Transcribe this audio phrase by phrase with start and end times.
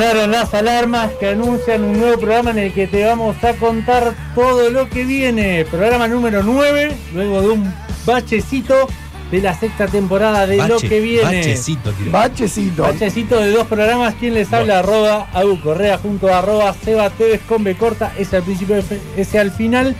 [0.00, 4.14] Sonaron las alarmas que anuncian un nuevo programa en el que te vamos a contar
[4.34, 5.66] todo lo que viene.
[5.70, 7.74] Programa número 9, luego de un
[8.06, 8.88] bachecito
[9.30, 11.22] de la sexta temporada de lo que viene.
[11.22, 12.12] Bachecito, tiró.
[12.12, 12.82] Bachecito.
[12.84, 14.14] Bachecito de dos programas.
[14.14, 14.78] ¿Quién les habla?
[14.78, 18.82] Arroba Agu Correa junto a arroba Seba Tevez con B corta, ese al principio,
[19.18, 19.94] ese al final.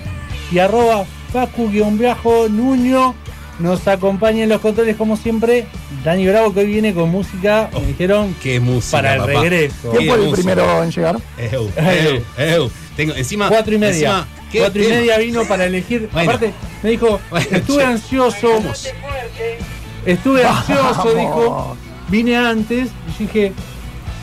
[0.51, 3.15] Y arroba Facu-Nuño.
[3.59, 5.67] Nos acompaña en los controles como siempre.
[6.05, 8.99] Dani Bravo que hoy viene con música, me dijeron, Qué música.
[8.99, 9.33] para el papá.
[9.33, 9.91] regreso.
[9.91, 10.35] ¿Quién Qué fue el música.
[10.37, 11.17] primero en llegar?
[11.53, 12.71] Eu, eu, eu.
[12.97, 13.49] Tengo, encima.
[13.49, 14.09] Cuatro y media.
[14.09, 14.97] encima, ¿qué Cuatro y tema?
[14.99, 16.09] media vino para elegir.
[16.13, 16.31] Bueno.
[16.31, 18.63] Aparte, me dijo, Bueno, estuve che, ansioso.
[20.07, 21.15] Estuve ansioso, Vamos.
[21.17, 21.77] dijo.
[22.09, 22.89] Vine antes.
[22.89, 23.53] Y yo dije,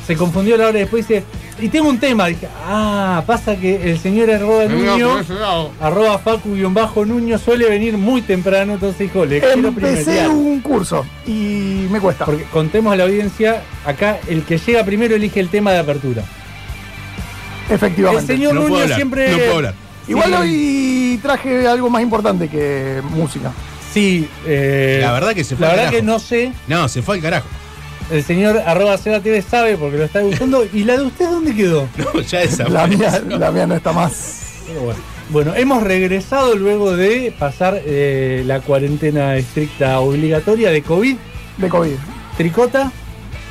[0.05, 0.79] se confundió la hora.
[0.79, 1.23] Después dice,
[1.59, 2.27] y tengo un tema.
[2.27, 5.17] Dije, ah, pasa que el señor arroba Nuño,
[5.81, 8.73] arroba Facu-Nuño suele venir muy temprano.
[8.73, 12.25] Entonces dijo, le quiero Empecé un curso y me cuesta.
[12.25, 16.23] Porque contemos a la audiencia, acá el que llega primero elige el tema de apertura.
[17.69, 18.33] El Efectivamente.
[18.33, 19.31] señor No Nuño hablar, siempre.
[19.31, 19.73] no puedo hablar.
[20.07, 20.33] Igual Sí.
[20.35, 23.51] hoy traje algo más importante que música.
[23.93, 26.51] Sí, eh, La verdad que se fue La al verdad que no sé.
[26.67, 27.47] No, se fue al carajo.
[28.09, 30.65] El señor arroba Seba TV sabe porque lo está gustando.
[30.71, 31.87] ¿Y la de usted dónde quedó?
[31.97, 34.61] No, ya esa La mía, la mía no está más.
[34.67, 34.99] Pero bueno.
[35.29, 41.17] Bueno, hemos regresado luego de pasar eh, la cuarentena estricta obligatoria de COVID.
[41.57, 41.95] De COVID.
[42.37, 42.91] Tricota.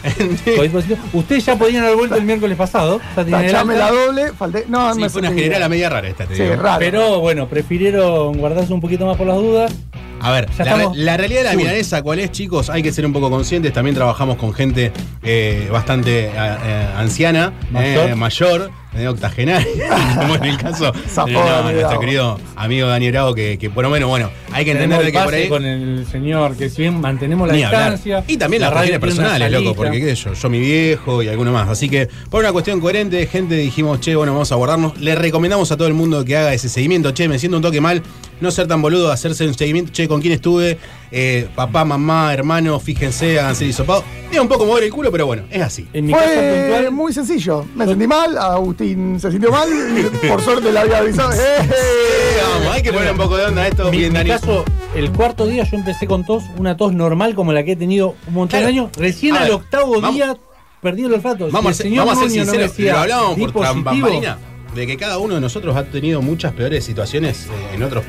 [1.12, 3.00] Ustedes ya podían haber vuelto el miércoles pasado.
[3.14, 4.64] Tachame la doble, falté.
[4.68, 6.56] No, Sí, me fue una general a media rara esta, te Sí, digo.
[6.56, 6.78] raro.
[6.78, 9.72] Pero bueno, prefirieron guardarse un poquito más por las dudas.
[10.18, 10.48] A ver,
[10.94, 12.70] la, realidad de la milanesa, ¿cuál es, chicos?
[12.70, 13.72] Hay que ser un poco conscientes.
[13.74, 14.90] También trabajamos con gente
[15.22, 18.08] eh, bastante eh, eh, anciana, Mayor.
[18.10, 20.92] eh, mayor, eh, octogenaria, como en el caso
[21.26, 24.72] de no, nuestro querido amigo Dani Bravo, que, que por lo menos, bueno, hay que
[24.72, 25.48] entender de que por ahí.
[25.48, 27.92] con el señor, que si bien mantenemos la Ni hablar.
[27.92, 28.24] distancia.
[28.26, 31.28] Y también la las cuestiones personales, loco, porque qué sé yo, yo mi viejo y
[31.28, 31.68] alguno más.
[31.68, 34.98] Así que, por una cuestión coherente, gente, dijimos, che, bueno, vamos a guardarnos.
[34.98, 37.10] Le recomendamos a todo el mundo que haga ese seguimiento.
[37.12, 38.02] Che, me siento un toque mal.
[38.41, 39.91] No ser tan boludo, hacerse un seguimiento.
[39.92, 40.78] Che, ¿con quién estuve?
[41.10, 44.04] Eh, papá, mamá, hermano, fíjense, háganse el hisopado.
[44.30, 45.88] Es un poco mover el culo, pero bueno, es así.
[45.94, 47.64] En mi caso Fue puntual, muy sencillo.
[47.74, 51.32] Me sentí mal, Agustín se sintió mal y por suerte le había avisado.
[51.34, 51.36] ¡Eh!
[51.60, 53.91] Eh, vamos, hay que poner un poco de onda a esto.
[53.91, 54.30] mi, Bien, mi Dani.
[54.30, 54.64] caso,
[54.94, 58.16] el cuarto día yo empecé con tos, una tos normal como la que he tenido
[58.26, 58.66] un montón Claro.
[58.66, 58.91] de años.
[58.98, 60.36] Recién A al ver, octavo vamos- día
[60.82, 61.48] perdí el olfato.
[61.50, 62.76] Vamos, a Si ser, el señor vamos a ser Nuño no me sinceros.
[62.76, 64.38] decía, lo hablábamos "Di por positivo", bambalina
[64.74, 68.04] de que cada uno de nosotros ha tenido muchas peores situaciones eh, en otros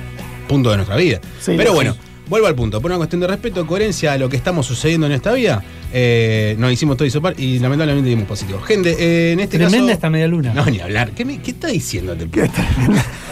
[0.47, 1.19] puntos de nuestra vida.
[1.39, 1.75] Sí, Pero sí.
[1.75, 1.95] bueno,
[2.27, 2.81] vuelvo al punto.
[2.81, 5.63] Por una cuestión de respeto, coherencia a lo que estamos sucediendo en esta vida,
[5.93, 8.59] eh, nos hicimos todo hisopar y lamentablemente dimos positivo.
[8.61, 9.91] Gente, eh, en este Tremenda caso.
[9.93, 10.53] esta media luna.
[10.53, 11.11] No, ni hablar.
[11.11, 12.13] ¿Qué, me- qué está diciendo?
[12.13, 12.49] este Qué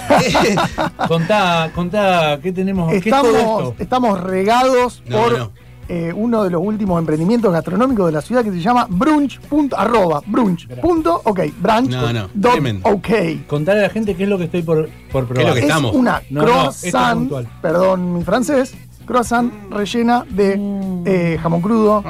[1.07, 2.91] Contá, contá, ¿qué tenemos?
[2.91, 3.75] ¿Qué es todo Estamos, esto?
[3.79, 5.51] estamos regados No, por no.
[5.87, 9.39] Eh, uno de los últimos emprendimientos gastronómicos de la ciudad que se llama brunch.
[9.41, 10.67] punto- arroba, brunch.
[10.81, 11.89] punto, ok, brunch.
[11.91, 13.07] No, no, dot ok.
[13.47, 15.47] Contarle a la gente qué es lo que estoy por, por probar.
[15.49, 15.93] lo que Es estamos?
[15.95, 18.73] una No, no, esto croissant, perdón mi francés,
[19.05, 21.03] croissant rellena de Mm.
[21.05, 22.03] eh, jamón crudo,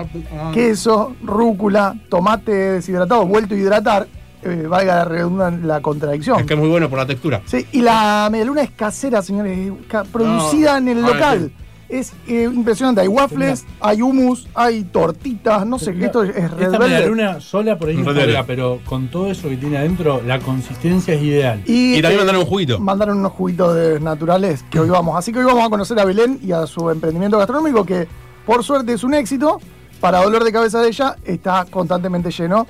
[0.54, 4.08] queso, rúcula, tomate deshidratado, vuelto a hidratar,
[4.42, 6.40] eh, valga la, redundan- la contradicción.
[6.40, 7.42] es que es muy bueno por la textura.
[7.46, 11.52] Sí, y la medialuna es casera, señores, ca- producida en el ah, local.
[11.88, 16.62] Es eh, impresionante, hay waffles, hay hummus, hay tortitas, no sé, Pero esto es red
[16.64, 20.22] Esta media luna sola por ahí no podría, pero con todo eso que tiene adentro,
[20.26, 21.62] la consistencia es ideal.
[21.66, 22.80] Y, Y también eh, mandaron un juguito.
[22.80, 25.16] mandaron unos juguitos de- naturales que hoy vamos.
[25.16, 28.08] Así que hoy vamos a conocer a Belén y a su emprendimiento gastronómico que
[28.46, 29.60] por suerte es un éxito.
[30.00, 32.68] Para dolor de cabeza de ella está constantemente lleno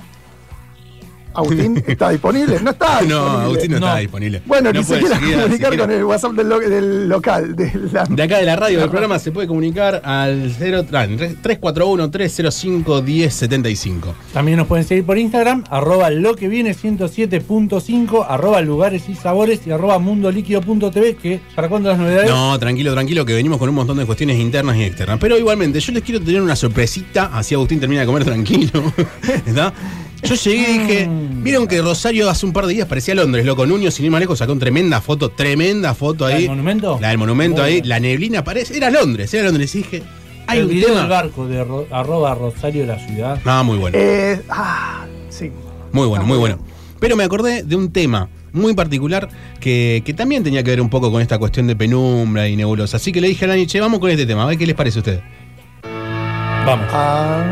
[1.35, 2.59] Agustín está disponible.
[2.61, 3.19] No está No.
[3.41, 3.87] Agustín no, No.
[3.87, 4.41] está disponible.
[4.45, 7.09] Bueno, no que se puede quiera seguir, comunicar si con el WhatsApp del, lo- del
[7.09, 7.55] local.
[7.55, 11.05] De la, De acá de la radio del programa se puede comunicar al 0, ah,
[11.43, 14.13] 341-305-1075.
[14.33, 19.61] También nos pueden seguir por Instagram, arroba lo que viene 107.5, arroba lugares y sabores
[19.65, 22.29] y arroba mundoliquido.tv, que ¿para cuándo las novedades?
[22.29, 25.17] No, tranquilo, tranquilo, que venimos con un montón de cuestiones internas y externas.
[25.19, 28.83] Pero igualmente, yo les quiero tener una sorpresita, así Agustín termina de comer tranquilo.
[29.45, 29.73] ¿Está?
[30.25, 33.65] Yo llegué y dije, vieron que Rosario hace un par de días parecía Londres, loco,
[33.65, 36.41] Nuño, sin ir más lejos, sacó una tremenda foto, tremenda foto ¿La ahí.
[36.43, 36.97] del monumento?
[36.99, 37.89] La del monumento Muy ahí, bien.
[37.89, 39.73] la neblina parece, era Londres, era Londres.
[39.75, 40.03] Y dije,
[40.47, 40.99] hay el un video tema.
[41.01, 43.39] del barco de ro- arroba Rosario la ciudad.
[43.45, 43.97] No, muy bueno.
[43.99, 45.51] Eh, ah, sí.
[45.91, 46.59] Muy bueno, Ah, muy muy bueno.
[46.99, 49.27] Pero me acordé de un tema muy particular
[49.59, 52.97] que, que también tenía que ver un poco con esta cuestión de penumbra y nebulosa.
[52.97, 54.75] Así que le dije a Lani, che, vamos con este tema, a ver qué les
[54.75, 55.19] parece a ustedes.
[56.65, 56.87] Vamos.
[56.91, 57.43] Ah,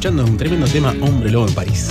[0.00, 1.90] escuchando es un tremendo tema, Hombre Lobo en París.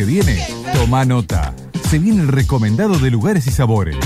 [0.00, 0.42] Que viene?
[0.72, 1.54] Toma nota.
[1.90, 3.98] Se viene el recomendado de lugares y sabores.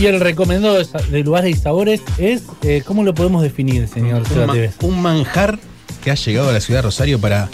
[0.00, 4.90] Y el recomendado de lugares y sabores es, eh, ¿cómo lo podemos definir, señor Un,
[4.90, 5.60] un manjar
[6.02, 7.48] que ha llegado a la ciudad de Rosario para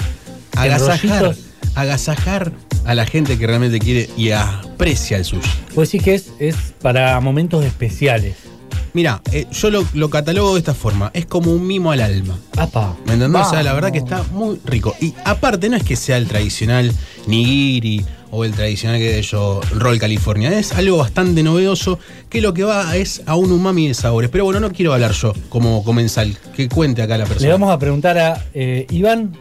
[1.74, 2.52] agasajar
[2.86, 5.50] a la gente que realmente quiere y aprecia el sushi.
[5.74, 8.49] Pues sí que es, es para momentos especiales.
[8.92, 11.10] Mira, eh, yo lo, lo catalogo de esta forma.
[11.14, 12.38] Es como un mimo al alma.
[12.56, 12.96] Apa.
[13.06, 13.46] ¿Me entendés?
[13.46, 14.94] O sea, la verdad que está muy rico.
[15.00, 16.92] Y aparte, no es que sea el tradicional
[17.26, 20.56] nigiri o el tradicional que yo, roll California.
[20.58, 24.30] Es algo bastante novedoso que lo que va es a un umami de sabores.
[24.30, 26.36] Pero bueno, no quiero hablar yo como comensal.
[26.54, 27.46] Que cuente acá la persona.
[27.46, 29.36] Le vamos a preguntar a eh, Iván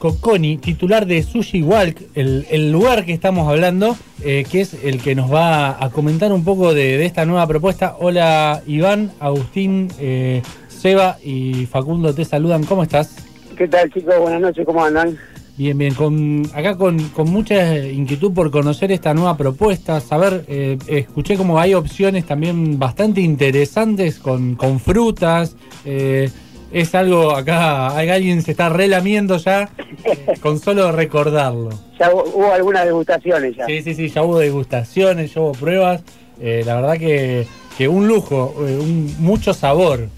[0.00, 4.98] Cocconi, titular de Sushi Walk, el, el lugar que estamos hablando, eh, que es el
[5.02, 7.96] que nos va a comentar un poco de, de esta nueva propuesta.
[8.00, 12.64] Hola Iván, Agustín, eh, Seba y Facundo te saludan.
[12.64, 13.14] ¿Cómo estás?
[13.58, 14.14] ¿Qué tal chicos?
[14.18, 15.18] Buenas noches, ¿cómo andan?
[15.58, 15.92] Bien, bien.
[15.92, 21.60] Con, acá con, con mucha inquietud por conocer esta nueva propuesta, saber, eh, escuché como
[21.60, 25.56] hay opciones también bastante interesantes con, con frutas.
[25.84, 26.30] eh,
[26.72, 29.68] es algo acá, alguien se está relamiendo ya
[30.04, 31.70] eh, con solo recordarlo.
[31.98, 33.66] Ya hubo, hubo algunas degustaciones ya.
[33.66, 36.02] Sí, sí, sí, ya hubo degustaciones, ya hubo pruebas.
[36.40, 37.46] eh, la verdad que,
[37.76, 40.08] que un lujo, eh, un, mucho sabor.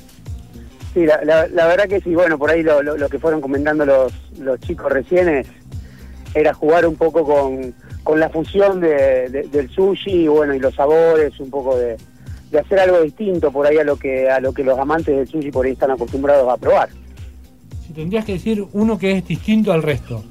[0.95, 3.41] Sí, la, la- la verdad que sí, bueno, por ahí lo, lo- lo que fueron
[3.41, 5.47] comentando los, los chicos recién es,
[6.35, 10.59] era jugar un poco con, con la fusión de- de- del sushi y bueno, y
[10.61, 11.97] los sabores, un poco de,
[12.53, 15.27] de hacer algo distinto por ahí a lo que a lo que los amantes del
[15.27, 16.91] sushi por ahí están acostumbrados a probar.
[17.87, 20.23] Si tendrías que decir uno que es distinto al resto,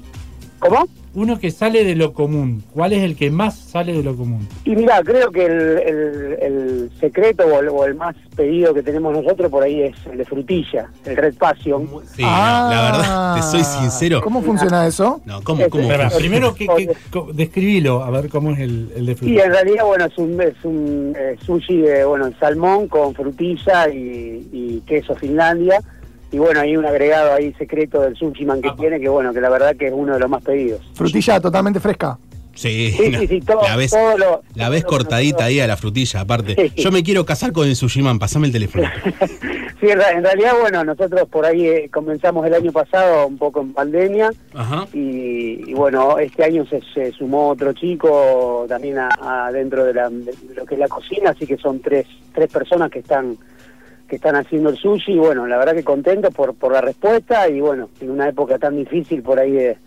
[0.60, 0.86] ¿Cómo?
[1.14, 4.48] Uno que sale de lo común, ¿cuál es el que más sale de lo común?
[4.64, 8.82] Y mira, creo que el, el- el secreto o el, o el más pedido que
[8.82, 11.86] tenemos nosotros por ahí es el de frutilla, el Red Passion.
[12.14, 14.18] Sí, no, la verdad, te soy sincero.
[14.18, 14.24] Ah.
[14.24, 15.20] ¿Cómo funciona eso?
[15.26, 15.64] No, ¿cómo?
[15.68, 16.90] primero, que, que-
[17.34, 19.44] describilo, a ver cómo es el, el de Sí, fruta.
[19.44, 23.88] en realidad, bueno, es un, es un eh, sushi de, bueno, en salmón con frutilla
[23.90, 25.80] y, y queso Finlandia.
[26.32, 28.78] Y bueno, hay un agregado ahí secreto del sushi man que Apa.
[28.80, 30.80] tiene, que bueno, que la verdad que es uno de los más pedidos.
[30.94, 32.18] Frutilla totalmente fresca.
[32.54, 35.04] Sí, Sí, no, sí, sí, todo- la ves, todo lo- la ves todo lo que
[35.04, 36.54] cortadita ahí a la frutilla, aparte.
[36.74, 36.82] Sí.
[36.82, 38.88] Yo me quiero casar con el Sushiman, pasame el teléfono.
[39.82, 43.72] Sí, en, realidad, bueno, nosotros por ahí eh, comenzamos el año pasado un poco en
[43.72, 44.86] pandemia Ajá.
[44.92, 49.94] y, y bueno, este año se, se sumó otro chico también a, a dentro de,
[49.94, 53.36] la- de lo que es la cocina, así que son tres, tres personas que están
[54.12, 57.48] que están haciendo el sushi y bueno, la verdad que contento por, por la respuesta
[57.48, 59.78] y bueno, en una época tan difícil por ahí de,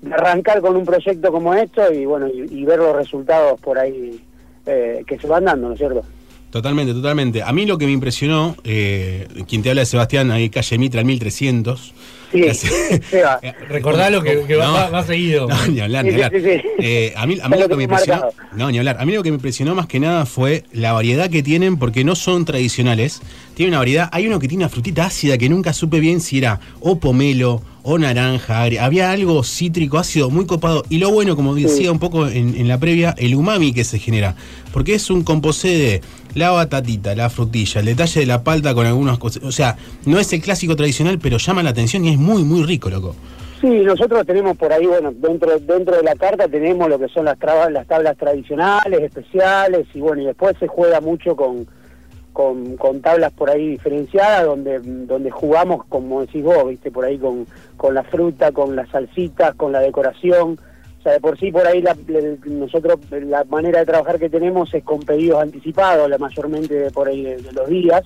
[0.00, 4.20] de arrancar con un proyecto como esto y bueno, y, ver los resultados por ahí
[4.64, 6.04] eh, que se van dando, ¿no es cierto?
[6.50, 7.42] Totalmente, totalmente.
[7.42, 11.00] A mí lo que me impresionó, eh, quien te habla de Sebastián, ahí calle Mitra,
[11.00, 11.94] al 1300.
[12.34, 13.40] Sí, Casi- Seba.
[13.68, 14.72] Recordalo que, que va, No.
[14.72, 15.46] va- va seguido.
[15.48, 16.32] No, ni hablar, ni hablar.
[16.34, 16.60] sí, sí.
[16.80, 18.22] Eh, a mí, a mí Ya lo lo que me impresionó.
[18.22, 18.34] marcado.
[18.56, 18.96] No, ni hablar.
[18.98, 22.02] A mí lo que me impresionó más que nada fue la variedad que tienen, porque
[22.04, 23.20] no son tradicionales.
[23.54, 24.08] Tienen una variedad.
[24.12, 27.62] Hay uno que tiene una frutita ácida que nunca supe bien si era o pomelo
[27.84, 28.62] o naranja.
[28.62, 28.84] agria.
[28.84, 30.82] Había algo cítrico, ácido, muy copado.
[30.88, 33.98] Y lo bueno, como decía un poco en, en la previa, el umami que se
[34.00, 34.34] genera.
[34.72, 36.00] Porque es un composé de
[36.34, 39.44] la batatita, la frutilla, el detalle de la palta con algunas cosas.
[39.44, 39.76] O sea,
[40.06, 43.14] no es el clásico tradicional, pero llama la atención y es muy, muy rico, loco.
[43.60, 47.24] Sí, nosotros tenemos por ahí, bueno, dentro dentro de la carta tenemos lo que son
[47.24, 51.66] las, trabas, las tablas tradicionales, especiales, y bueno, y después se juega mucho con,
[52.34, 57.16] con, con tablas por ahí diferenciadas, donde donde jugamos, como decís vos, viste, por ahí
[57.16, 57.46] con,
[57.78, 60.58] con la fruta, con las salsitas, con la decoración.
[60.98, 61.96] O sea, de por sí por ahí la-
[62.46, 67.08] nosotros la manera de trabajar que tenemos es con pedidos anticipados, la mayormente de por
[67.08, 68.02] ahí de- de los días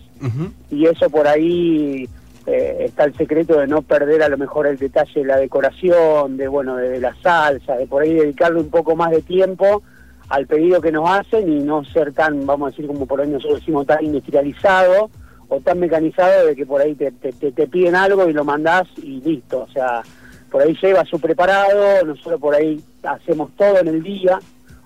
[0.70, 2.08] y eso por ahí
[2.46, 6.36] eh, está el secreto de no perder a lo mejor el detalle de la decoración,
[6.36, 9.82] de bueno, de, de la salsa, de por ahí dedicarle un poco más de tiempo
[10.28, 13.28] al pedido que nos hacen y no ser tan, vamos a decir, como por ahí
[13.28, 15.10] nosotros decimos, tan industrializado
[15.48, 18.44] o tan mecanizado de que por ahí te, te, te- te piden algo y lo
[18.44, 19.60] mandás y listo.
[19.60, 20.02] O sea,
[20.50, 24.38] por ahí lleva su preparado, nosotros por ahí hacemos todo en el día.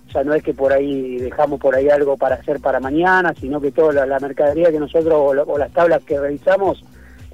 [0.08, 3.34] O sea, no es que por ahí dejamos por ahí algo para hacer para mañana,
[3.40, 6.84] sino que toda la, la mercadería que nosotros o, lo- o las tablas que realizamos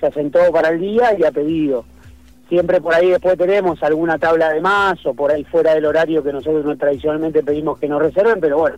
[0.00, 1.84] se hacen todo para el día y a pedido.
[2.48, 6.22] Siempre por ahí después tenemos alguna tabla de más o por ahí fuera del horario
[6.22, 8.76] que nosotros no- tradicionalmente pedimos que nos reserven, pero bueno,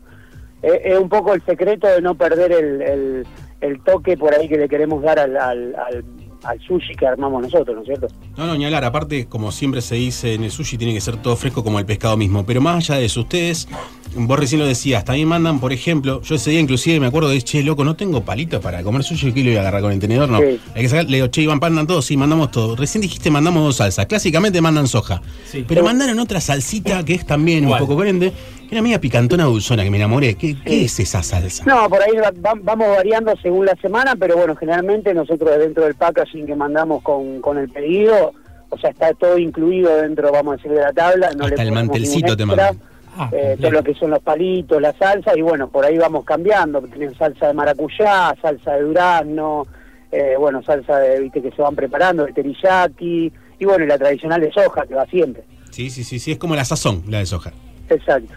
[0.62, 3.26] es, es un poco el secreto de no perder el, el-
[3.60, 6.04] el toque por ahí que le queremos dar al, al, al-
[6.44, 8.08] al sushi que armamos nosotros, ¿no es cierto?
[8.36, 8.84] No, no, ni hablar.
[8.84, 11.86] Aparte, como siempre se dice en el sushi, tiene que ser todo fresco como el
[11.86, 12.44] pescado mismo.
[12.46, 13.68] Pero más allá de eso, ustedes
[14.16, 17.40] vos recién lo decías, también mandan, por ejemplo, yo ese día inclusive me acuerdo de,
[17.42, 19.98] che, loco, no tengo palitos para comer sushi, ¿qué lo voy a agarrar con el
[20.00, 20.28] tenedor?
[20.28, 20.58] No, Sí.
[20.74, 22.74] hay que sacar, le digo, che, Iván, mandan todo, sí, mandamos todo.
[22.74, 25.64] Recién dijiste mandamos dos salsas, clásicamente mandan soja, Sí.
[25.68, 27.82] pero mandaron otra salsita que es también ¿Cuál?
[27.82, 28.32] un poco que
[28.70, 30.34] era media picantona dulzona, que me enamoré.
[30.34, 31.64] ¿Qué, qué es esa salsa?
[31.66, 35.84] No, por ahí va- va- vamos variando según la semana, pero bueno, generalmente nosotros dentro
[35.84, 38.32] del packaging que mandamos con, con el pedido,
[38.68, 41.30] o sea, está todo incluido dentro, vamos a decir, de la tabla.
[41.36, 42.78] No Hasta le el mantelcito te mandan.
[43.16, 46.24] Ah, eh, todo lo que son los palitos, la salsa, y bueno, por ahí vamos
[46.24, 46.80] cambiando.
[46.82, 49.66] Tienen salsa de maracuyá, salsa de durazno,
[50.12, 53.98] eh, bueno, salsa de, viste, que se van preparando, de teriyaki, y bueno, y la
[53.98, 55.42] tradicional de soja, que va siempre.
[55.70, 57.52] Sí, sí, sí, sí, es como la sazón, la de soja.
[57.88, 58.32] Exacto.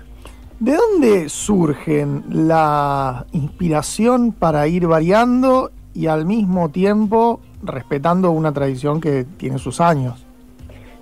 [0.63, 9.01] ¿De dónde surgen la inspiración para ir variando y al mismo tiempo respetando una tradición
[9.01, 10.25] que tiene sus años?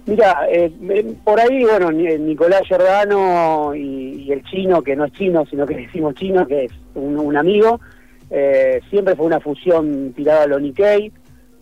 [0.07, 5.45] Mira, eh, por ahí, bueno, Ni- Nicolás Giordano y, el chino, que no es chino,
[5.45, 7.79] sino que decimos chino, que es un, un amigo,
[8.31, 11.11] eh, siempre fue una fusión tirada a lo Nikkei,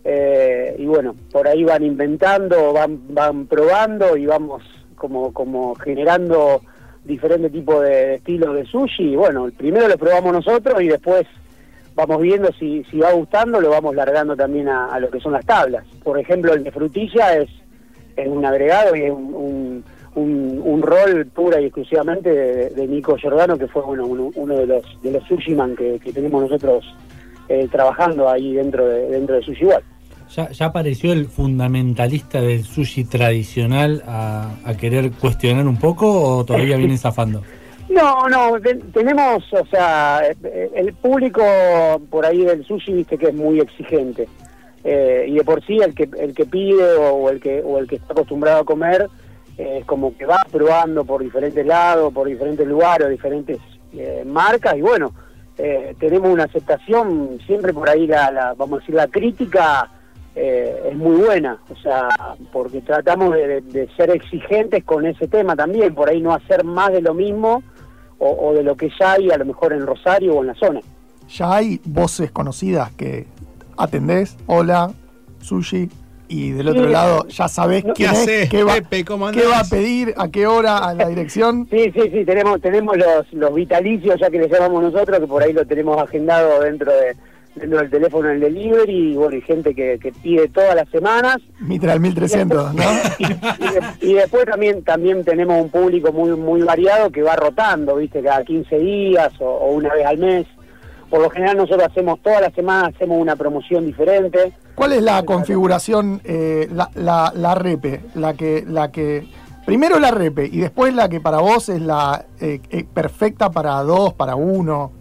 [0.04, 4.62] eh, y bueno, por ahí van inventando, van, van probando y vamos
[4.94, 6.62] como, como generando
[7.04, 11.26] diferentes tipos de estilos de sushi, y bueno, primero lo probamos nosotros y después
[11.94, 15.32] vamos viendo si, si va gustando, lo vamos largando también a, a lo que son
[15.32, 15.84] las tablas.
[16.04, 17.48] Por ejemplo, el de frutilla es,
[18.16, 22.30] es un agregado y es un, un, un- un rol pura y exclusivamente
[22.70, 26.12] de, Nico Giordano, que fue bueno, uno, uno de los de los sushiman que, que
[26.12, 26.84] tenemos nosotros
[27.48, 29.82] eh, trabajando ahí dentro de, dentro de Sushi Igual.
[30.34, 36.06] ¿Ya, ya apareció el fundamentalista del sushi tradicional a, a querer cuestionar un poco
[36.38, 37.42] o todavía viene zafando?
[37.88, 41.42] No, no, te- tenemos, o sea, eh, el público
[42.08, 44.28] por ahí del sushi, viste que es muy exigente.
[44.84, 47.78] Eh, y de por sí el que el que pide o, o el que o
[47.78, 49.08] el que está acostumbrado a comer
[49.58, 53.58] eh, es como que va probando por diferentes lados, por diferentes lugares, diferentes
[53.92, 55.12] eh, marcas y bueno,
[55.58, 59.90] eh, tenemos una aceptación siempre por ahí la, la vamos a decir la crítica
[60.34, 62.08] eh, es muy buena, o sea,
[62.52, 67.02] porque tratamos de, ser exigentes con ese tema también, por ahí no hacer más de
[67.02, 67.62] lo mismo
[68.18, 70.54] o, o de lo que ya hay a lo mejor en Rosario o en la
[70.54, 70.80] zona.
[71.28, 73.26] Ya hay voces conocidas que
[73.76, 74.92] atendés, hola,
[75.40, 75.88] sushi,
[76.28, 76.90] y del otro Sí.
[76.92, 79.04] lado ya sabés No, quién ¿qué es, hacés, qué va, Pepe?
[79.04, 81.66] ¿Cómo qué va a pedir, a qué hora, a la dirección.
[81.70, 85.42] Sí, sí, sí, tenemos tenemos los, los vitalicios, ya que les llamamos nosotros, que por
[85.42, 87.16] ahí lo tenemos agendado dentro de
[87.54, 90.88] dentro del teléfono en el delivery, y bueno, hay gente que, que pide todas las
[90.90, 91.36] semanas.
[91.60, 92.82] Mitra del 1300, ¿no?
[93.18, 97.96] y, de- y después también también tenemos un público muy muy variado que va rotando,
[97.96, 100.46] viste, cada 15 días o, o una vez al mes.
[101.10, 104.52] Por lo general nosotros hacemos todas las semanas hacemos una promoción diferente.
[104.76, 108.00] ¿Cuál es la configuración, eh, la, la, la repe?
[108.14, 109.26] La que, la que.
[109.66, 113.82] Primero la repe y después la que para vos es la eh, eh, perfecta para
[113.82, 114.92] dos, para uno.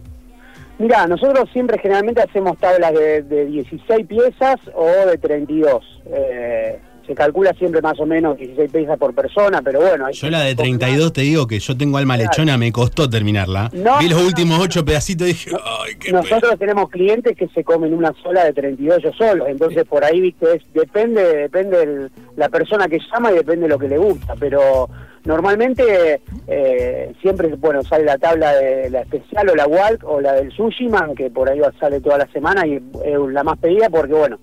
[0.80, 5.84] Mira, nosotros siempre generalmente hacemos tablas de, de 16 piezas o de 32.
[6.06, 10.12] Eh, se calcula siempre más o menos 16 piezas por persona, pero bueno.
[10.12, 12.30] Yo la de que- 32 te digo que yo tengo alma Claro.
[12.30, 13.72] lechona, me costó terminarla.
[13.74, 14.64] No, Vi los no, últimos no.
[14.66, 18.54] ocho pedacitos y dije, ay, qué Nosotros tenemos clientes que se comen una sola de
[18.54, 23.32] 32 ellos solos, entonces por ahí, viste, es, depende depende el- la persona que llama
[23.32, 24.88] y depende de lo que le gusta, pero
[25.26, 30.34] normalmente eh, siempre, bueno, sale la tabla de la especial o la walk o la
[30.34, 33.90] del sushi man, que por ahí sale toda la semana y es la más pedida
[33.90, 34.40] porque, bueno,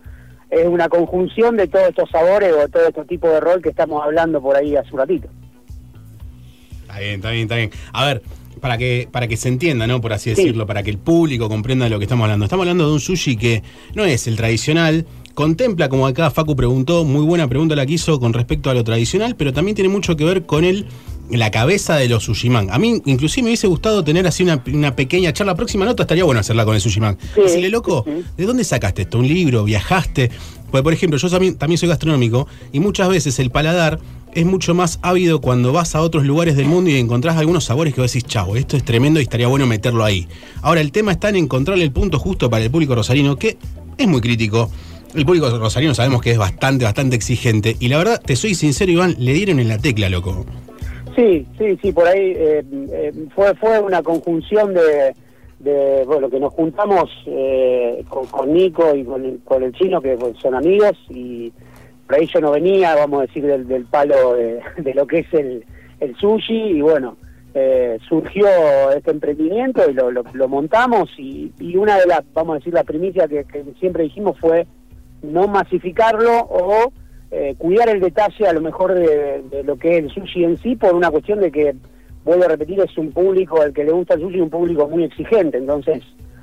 [0.50, 4.02] es una conjunción de todos estos sabores o todos estos tipos de rol que estamos
[4.02, 5.28] hablando por ahí hace un ratito.
[6.82, 7.70] Está bien, está bien, está bien.
[7.92, 8.22] A ver,
[8.60, 10.00] para que, para que se entienda, ¿no?
[10.00, 10.36] Por así Sí.
[10.42, 12.44] decirlo, para que el público comprenda de lo que estamos hablando.
[12.44, 13.62] Estamos hablando de un sushi que
[13.94, 15.04] no es el tradicional.
[15.34, 18.84] Contempla, como acá Facu preguntó, muy buena pregunta la que hizo con respecto a lo
[18.84, 20.86] tradicional, pero también tiene mucho que ver con el,
[21.30, 22.68] la cabeza de los sushiman.
[22.70, 25.54] A mí, inclusive, me hubiese gustado tener así una, una pequeña charla.
[25.54, 27.18] Próxima nota estaría bueno hacerla con el sushiman.
[27.34, 28.04] Sí, Decirle, loco.
[28.36, 29.18] ¿de dónde sacaste esto?
[29.18, 29.64] ¿Un libro?
[29.64, 30.30] ¿Viajaste?
[30.70, 33.98] Pues, por ejemplo, yo también, también soy gastronómico y muchas veces el paladar
[34.34, 37.94] es mucho más ávido cuando vas a otros lugares del mundo y encontrás algunos sabores
[37.94, 40.28] que vos decís, chavo, esto es tremendo y estaría bueno meterlo ahí.
[40.60, 43.56] Ahora, el tema está en encontrarle el punto justo para el público rosarino, que
[43.96, 44.70] es muy crítico.
[45.14, 47.78] El público rosarino sabemos que es bastante, bastante exigente.
[47.80, 50.44] Y la verdad, te soy sincero, Iván, le dieron en la tecla, loco.
[51.16, 55.14] Sí, sí, sí, por ahí eh, eh, fue fue una conjunción de,
[55.60, 60.14] de bueno, que nos juntamos eh, con, Nico y con el, con el chino, que
[60.16, 61.50] pues, son amigos, y
[62.06, 65.20] por ahí yo no venía, vamos a decir, del, del palo de, de lo que
[65.20, 65.64] es el,
[66.00, 67.16] el sushi, y bueno,
[67.54, 68.46] eh, surgió
[68.94, 72.84] este emprendimiento y lo, lo, montamos, y, y una de las, vamos a decir, la
[72.84, 74.66] primicia que siempre dijimos fue
[75.22, 76.92] no masificarlo o
[77.30, 80.76] eh, cuidar el detalle a lo mejor de, lo que es el sushi en sí
[80.76, 81.74] por una cuestión de que
[82.24, 85.04] vuelvo a repetir, es un público, el que le gusta el sushi, un público muy
[85.04, 85.58] exigente.
[85.58, 86.02] Entonces,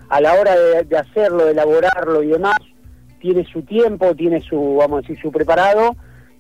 [0.10, 2.56] a la hora de, hacerlo, de elaborarlo y demás,
[3.20, 5.96] tiene su tiempo, tiene su, vamos a decir, su preparado,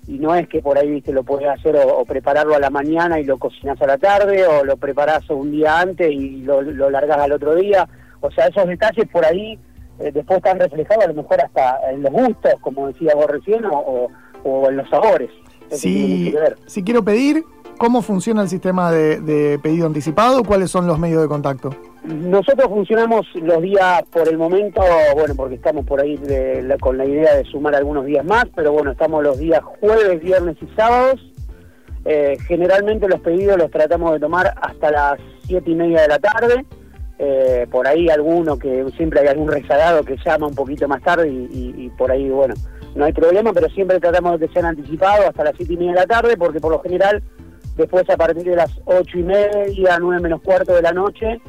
[0.08, 3.20] y no es que por ahí, viste, lo podés hacer o, prepararlo a la mañana
[3.20, 6.90] y lo cocinás a la tarde, o lo preparás un día antes y lo, lo
[6.90, 7.88] largás al otro día.
[8.20, 9.58] O sea, esos detalles por ahí
[10.00, 13.64] eh, después están reflejados a lo mejor hasta en los gustos, como decía vos recién,
[13.66, 14.10] o-
[14.44, 15.30] o en los sabores.
[15.70, 15.90] Eso Si,
[16.26, 16.56] mucho que ver.
[16.68, 17.44] si quiero pedir,
[17.78, 20.44] ¿cómo funciona el sistema de, de pedido anticipado?
[20.44, 21.70] ¿Cuáles son los medios de contacto?
[22.04, 24.82] Nosotros funcionamos los días por el momento,
[25.16, 28.46] bueno, porque estamos por ahí de la- con la idea de sumar algunos días más,
[28.54, 31.22] pero bueno, estamos los días jueves, viernes y sábados.
[32.06, 36.20] Eh, generalmente los pedidos los tratamos de tomar hasta las siete y media de la
[36.20, 36.66] tarde.
[37.20, 41.30] Eh, por ahí alguno que siempre hay algún rezagado que llama un poquito más tarde
[41.30, 42.56] y, y- y por ahí, bueno,
[42.96, 45.92] no hay problema, pero siempre tratamos de que sean anticipados hasta las siete y media
[45.94, 47.22] de la tarde, porque por lo general,
[47.76, 51.40] después a partir de las ocho y media, nueve menos cuarto de la noche,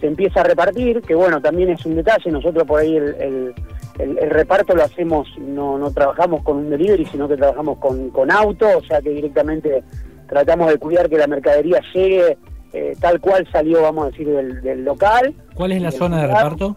[0.00, 3.54] se empieza a repartir, que bueno, también es un detalle, nosotros por ahí el, el-
[3.98, 8.10] el- el reparto lo hacemos, no, no trabajamos con un delivery, sino que trabajamos con,
[8.10, 9.82] con auto, o sea que directamente
[10.28, 12.38] tratamos de cuidar que la mercadería llegue
[12.72, 15.34] eh, tal cual salió, vamos a decir, del, del local.
[15.54, 16.76] ¿Cuál es la zona de reparto?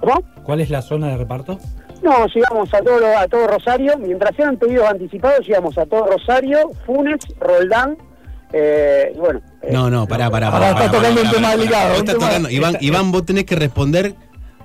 [0.00, 0.22] ¿Cómo?
[0.44, 1.58] ¿Cuál es la zona de reparto?
[2.04, 6.70] No, llegamos a todo, a todo Rosario, mientras sean pedidos anticipados, llegamos a todo Rosario,
[6.84, 7.96] Funes, Roldán,
[8.52, 9.40] eh, bueno.
[9.62, 10.74] eh, No, no, pará, pará, Pará, pará.
[10.74, 14.14] pará, tocando pará, un tema delicado, tocando- Iván, vos tenés que responder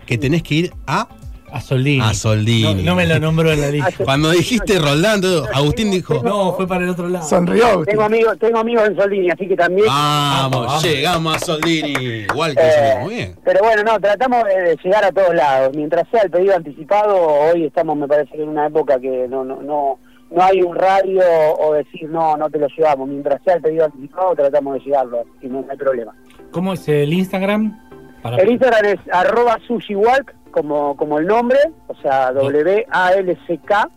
[0.06, 1.08] que tenés que ir a,
[1.52, 2.02] A Soldini.
[2.02, 2.84] a Soldini.
[2.84, 4.04] No, no me lo nombró en la lista.
[4.04, 5.22] Cuando dijiste Roldán,
[5.54, 7.28] Agustín dijo, No, fue para el otro lado.
[7.28, 7.84] Sonrió.
[7.86, 9.88] Tengo amigos, tengo amigos en Soldini, así que también.
[9.88, 10.84] vamos, Vamos.
[10.84, 12.26] llegamos a Soldini.
[12.30, 13.36] Igual que Eh, muy bien.
[13.44, 15.76] pero bueno, no, tratamos de, llegar a todos lados.
[15.76, 19.44] Mientras sea el pedido anticipado, hoy estamos, me parece, que en una época que no,
[19.44, 20.00] no, no,
[20.32, 21.22] no hay un radio
[21.60, 23.08] o decir no, no te lo llevamos.
[23.10, 26.16] Mientras sea el pedido anticipado, tratamos de llegarlo, y no, no hay problema.
[26.52, 27.80] ¿Cómo es el Instagram?
[28.22, 28.38] Para...
[28.38, 33.90] El Instagram es arroba sushiwalk, como, como el nombre, o sea, W-A-L-C-K,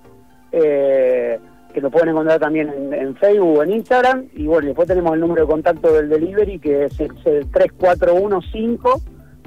[0.52, 1.38] eh,
[1.72, 4.28] que lo pueden encontrar también en, Facebook o en Instagram.
[4.34, 7.46] Y bueno, después tenemos el número de contacto del delivery, que es el, el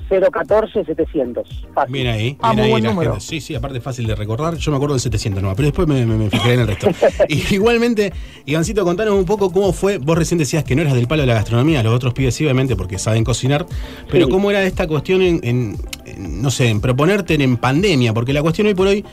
[0.10, 1.44] 3415-014-700.
[1.74, 1.94] Fácil.
[1.94, 3.12] Bien ahí, Ah, bien muy ahí buen la número.
[3.13, 3.26] gente.
[3.26, 4.56] Sí, sí, aparte es fácil de recordar.
[4.58, 6.89] Yo me acuerdo del 700 nomás, pero después me, me- me fijaré en el resto.
[7.30, 8.13] y igualmente,
[8.46, 9.98] Ivancito, contanos un poco cómo fue.
[9.98, 12.44] Vos recién decías que no eras del palo de la gastronomía, los otros pibes sí,
[12.46, 13.65] obviamente, porque saben cocinar.
[14.12, 14.32] Pero Sí.
[14.32, 18.34] cómo era esta cuestión en, en- en, no sé, en proponerte en, en pandemia, porque
[18.34, 19.04] la cuestión hoy por hoy.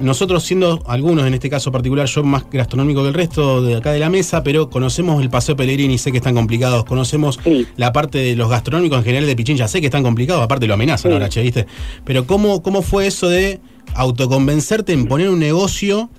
[0.00, 3.92] Nosotros siendo algunos, en este caso particular, yo más gastronómico que el resto de acá
[3.92, 7.66] de la mesa, pero conocemos el Paseo Pellegrini, sé que están complicados, conocemos Sí.
[7.76, 10.72] la parte de los gastronómicos en general de Pichincha, sé que están complicados, aparte lo
[10.74, 11.12] amenazan Sí.
[11.12, 11.66] ahora, che, ¿viste?
[12.04, 13.60] Pero ¿cómo, ¿cómo fue eso de
[13.94, 16.10] autoconvencerte en poner un negocio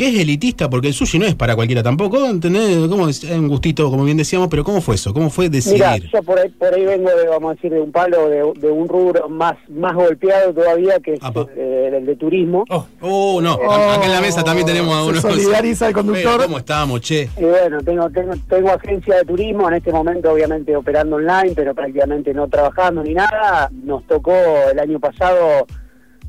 [0.00, 0.70] que es elitista?
[0.70, 2.88] Porque el sushi no es para cualquiera tampoco, ¿entendés?
[2.88, 5.12] ¿Cómo es un gustito, como bien decíamos, pero ¿cómo fue eso?
[5.12, 6.10] ¿Cómo fue Mira, decidir?
[6.10, 8.70] yo por ahí, por ahí vengo, de, vamos a decir, de un palo, de, de
[8.70, 11.46] un rubro más, más golpeado todavía, que es Apa.
[11.54, 12.64] eh, el de turismo.
[12.70, 15.20] Oh, Oh, no, acá en la mesa también tenemos a Se uno.
[15.20, 16.32] solidariza el conductor.
[16.36, 17.28] Pero, ¿Cómo estamos, che?
[17.36, 21.74] Y bueno, tengo, tengo, tengo agencia de turismo, en este momento obviamente operando online, pero
[21.74, 23.70] prácticamente no trabajando ni nada.
[23.84, 24.32] Nos tocó
[24.72, 25.66] el año pasado,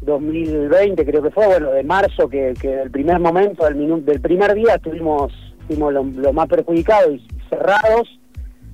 [0.02, 4.20] 2020 creo que fue, bueno, de marzo, que, que del primer momento, del, minu- del
[4.22, 5.32] primer día estuvimos,
[5.68, 8.20] fuimos lo, lo más perjudicados y cerrados.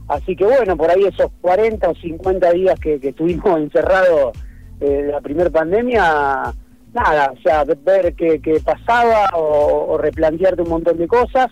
[0.07, 4.37] Así que bueno, por ahí esos 40 o 50 días que, que estuvimos encerrados
[4.79, 6.53] eh, la primer pandemia,
[6.93, 11.47] nada, o sea, ve- ver qué, qué pasaba o, o replantearte un montón de cosas.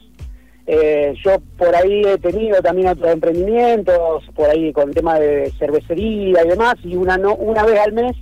[0.68, 5.52] Eh, yo por ahí he tenido también otros emprendimientos, por ahí con el tema de
[5.60, 8.16] cervecería y demás, y una no, una vez al mes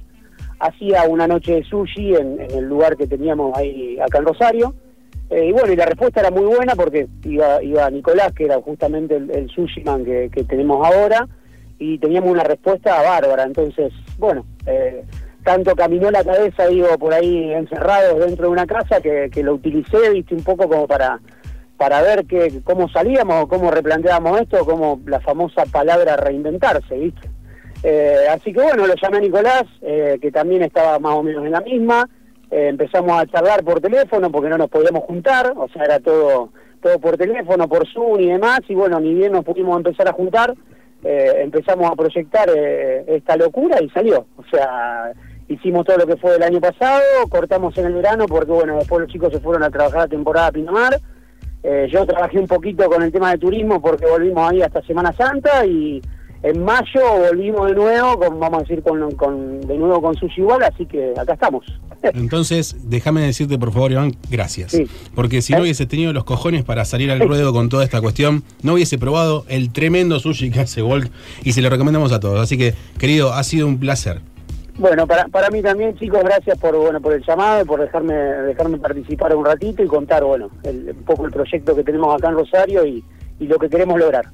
[0.64, 4.74] hacía una noche de sushi en, el lugar que teníamos ahí acá en Rosario.
[5.30, 8.62] Eh, y bueno, y la respuesta era muy buena porque iba, iba Nicolás, que era
[8.62, 11.28] justamente el, sushi man que, que tenemos ahora,
[11.80, 13.44] y teníamos una respuesta bárbara.
[13.44, 15.04] Entonces, bueno, eh,
[15.44, 19.56] tanto caminó la cabeza, digo, por ahí encerrados dentro de una casa, que, que lo
[19.56, 21.20] utilicé, viste, un poco como para
[21.76, 27.30] para ver que, cómo salíamos, cómo replanteábamos esto, como la famosa palabra reinventarse, ¿viste?
[27.84, 31.46] Eh, así que bueno, lo llamé a Nicolás, eh, que también estaba más o menos
[31.46, 32.10] en la misma.
[32.50, 36.50] Eh, empezamos a charlar por teléfono porque no nos podíamos juntar, o sea, era todo
[36.82, 38.60] todo por teléfono, por Zoom y demás.
[38.68, 40.54] Y bueno, ni bien nos pudimos empezar a juntar,
[41.04, 44.28] eh, empezamos a proyectar eh, esta locura y salió.
[44.38, 45.14] O sea,
[45.48, 49.02] hicimos todo lo que fue el año pasado, cortamos en el verano porque bueno, después
[49.02, 51.00] los chicos se fueron a trabajar a temporada a Pinamar.
[51.90, 55.66] Yo trabajé un poquito con el tema de turismo porque volvimos ahí hasta Semana Santa
[55.66, 56.02] y,
[56.44, 60.42] en mayo volvimos de nuevo, con, vamos a decir, con, con- de nuevo con Sushi
[60.42, 61.66] Igual, así que acá estamos.
[62.04, 64.72] Entonces, déjame decirte, por favor, Iván, gracias.
[64.72, 64.86] Sí.
[65.16, 65.62] Porque si no ¿Eh?
[65.64, 69.46] hubiese tenido los cojones para salir al ruedo con toda esta cuestión, no hubiese probado
[69.48, 71.10] el tremendo sushi que hace Volk
[71.44, 72.40] y se lo recomendamos a todos.
[72.42, 74.20] Así que, querido, ha sido un placer.
[74.78, 78.16] Bueno, para, para mí también, chicos, gracias por bueno por el llamado y por dejarme
[78.16, 82.30] dejarme participar un ratito y contar, bueno, el- un poco el proyecto que tenemos acá
[82.30, 83.04] en Rosario y,
[83.40, 84.26] y lo que queremos lograr.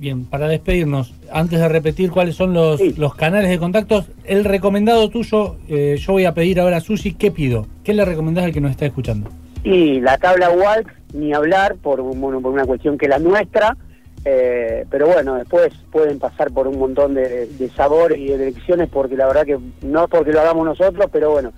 [0.00, 2.94] Bien, para despedirnos, antes de repetir cuáles son los, Sí.
[2.96, 7.12] los canales de contactos, el recomendado tuyo, eh, yo voy a pedir ahora a Sushi,
[7.12, 7.66] ¿qué pido?
[7.84, 9.28] ¿Qué le recomendás al que nos está escuchando?
[9.62, 13.76] Y la tabla Walk, ni hablar, por, bueno, por una cuestión que es la nuestra,
[14.24, 18.88] eh, pero bueno, después pueden pasar por un montón de, de sabores y de elecciones,
[18.90, 21.52] porque la verdad que no porque lo hagamos nosotros, pero bueno,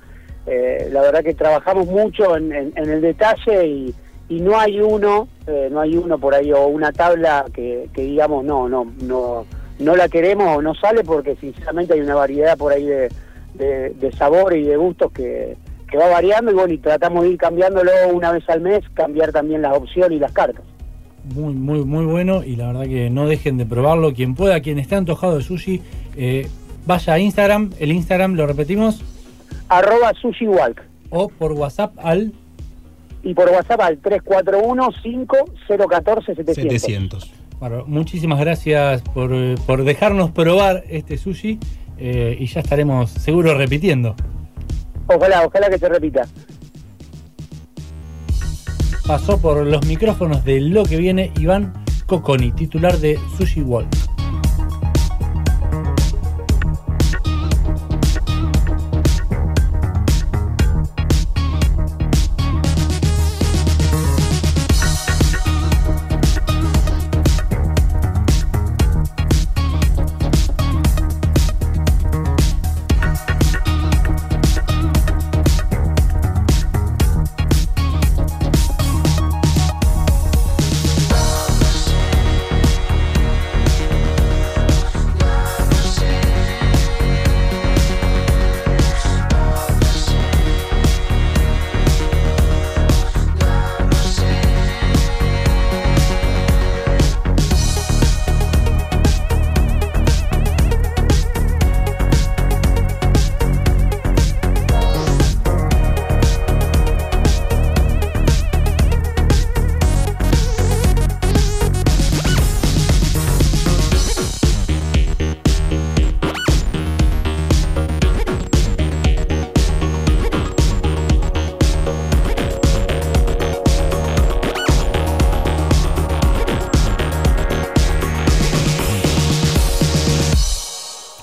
[0.48, 3.94] eh, la verdad que trabajamos mucho en, en- en el detalle y,
[4.32, 8.02] y no hay uno, eh, no hay uno por ahí o una tabla que, que
[8.02, 9.44] digamos no, no, no,
[9.78, 13.10] no la queremos o no sale, porque sinceramente hay una variedad por ahí de,
[13.54, 15.58] de, de sabores y de gustos que,
[15.90, 19.32] que va variando y bueno, y tratamos de ir cambiándolo una vez al mes, cambiar
[19.32, 20.64] también las opciones y las cartas.
[21.34, 24.14] Muy, muy, muy bueno y la verdad que no dejen de probarlo.
[24.14, 25.82] Quien pueda, quien esté antojado de sushi,
[26.16, 26.48] eh,
[26.86, 27.72] vaya a Instagram.
[27.78, 29.04] El Instagram lo repetimos
[29.68, 32.32] Arroba Sushi Walk o por WhatsApp al
[33.22, 36.54] y por WhatsApp al 341-5014-700.
[36.54, 37.32] 700.
[37.60, 39.30] Bueno, muchísimas gracias por,
[39.66, 41.60] por dejarnos probar este sushi
[41.98, 44.14] eh, y ya estaremos seguro repitiendo.
[45.06, 46.26] Ojalá, ojalá que se repita.
[49.06, 51.72] Pasó por los micrófonos de lo que viene Iván
[52.06, 53.88] Coconi, titular de Sushi World.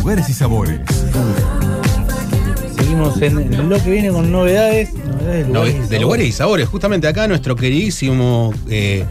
[0.00, 0.80] Lugares y sabores.
[2.76, 4.92] Seguimos en lo que viene con novedades.
[4.94, 6.00] de No, lugares, y de sabores.
[6.02, 6.68] lugares y sabores.
[6.68, 9.04] Justamente acá nuestro queridísimo eh,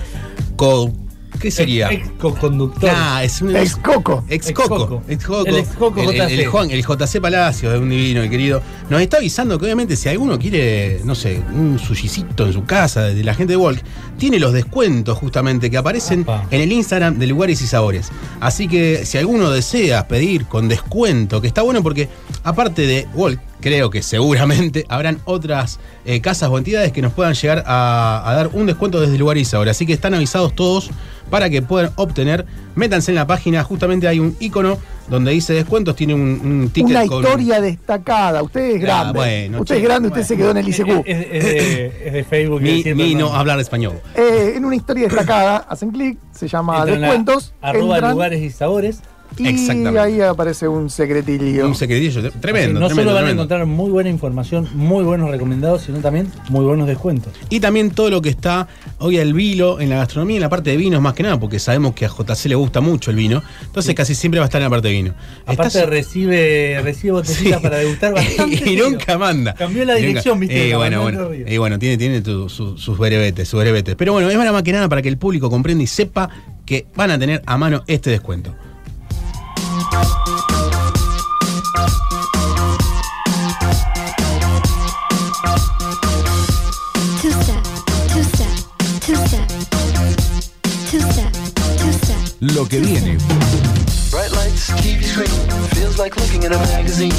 [0.55, 0.91] co-
[1.39, 1.89] ¿Qué sería?
[1.91, 2.89] Ex, conductor.
[2.93, 4.23] Ah, es un Ex Coco.
[4.27, 4.75] Ex Coco.
[4.75, 5.03] Ex-Coco.
[5.07, 5.45] Ex Coco.
[5.47, 6.39] El ex-Coco El, el- JC.
[6.39, 8.61] el Juan- el JC Palacio, de un divino, el querido.
[8.89, 13.03] Nos está avisando que obviamente si alguno quiere, no sé, un sushicito en su casa,
[13.03, 13.81] de la gente de Walk,
[14.17, 16.45] tiene los descuentos justamente que aparecen Apa.
[16.51, 18.09] en el Instagram de Lugares y Sabores.
[18.41, 22.09] Así que si alguno desea pedir con descuento, que está bueno porque
[22.43, 27.33] aparte de Walk, creo que seguramente habrán otras eh, casas o entidades que nos puedan
[27.33, 29.71] llegar a, a dar un descuento desde Lugares y Sabores.
[29.77, 30.89] Así que están avisados todos
[31.29, 32.45] para que puedan obtener.
[32.75, 34.77] Métanse en la página, justamente hay un icono
[35.09, 38.43] donde dice descuentos, tiene un, un ticket Una con- historia destacada.
[38.43, 39.13] Usted es Ah, grande.
[39.13, 40.27] bueno, usted es grande, usted bueno.
[40.27, 41.03] se quedó en el ICQ.
[41.07, 42.61] es- es de, es de Facebook.
[42.61, 43.99] Mi, no hablar español.
[44.15, 47.53] Eh, en una historia destacada, hacen clic, se llama Entran a Descuentos.
[47.61, 49.01] Arroba entran, lugares y sabores.
[49.37, 51.65] Y ahí aparece un secretillo.
[51.67, 52.79] Un secretillo tre- tremendo.
[52.79, 56.65] no tremendo, solo van a encontrar muy buena información, muy buenos recomendados, sino también muy
[56.65, 57.33] buenos descuentos.
[57.49, 60.71] Y también todo lo que está hoy al vilo en la gastronomía, en la parte
[60.71, 63.41] de vinos más que nada, porque sabemos que a JC le gusta mucho el vino.
[63.65, 65.13] Entonces casi siempre va a estar en la parte de vino.
[65.45, 67.63] Aparte Estás- recibe, recibe botellita Sí.
[67.63, 68.69] para degustar bastante.
[68.71, 69.53] y nunca manda.
[69.53, 71.29] Cambió la dirección, viste, Eh, bueno, bueno.
[71.33, 73.95] Y bueno, tiene, tiene tu- su- sus berebetes, sus berebetes.
[73.95, 76.29] Pero bueno, es más que nada para que el público comprenda y sepa
[76.65, 78.55] que van a tener a mano este descuento.
[92.41, 93.17] Lo que viene.
[94.11, 95.27] Bright lights, TV screen,
[95.75, 97.11] feels like looking at a magazine.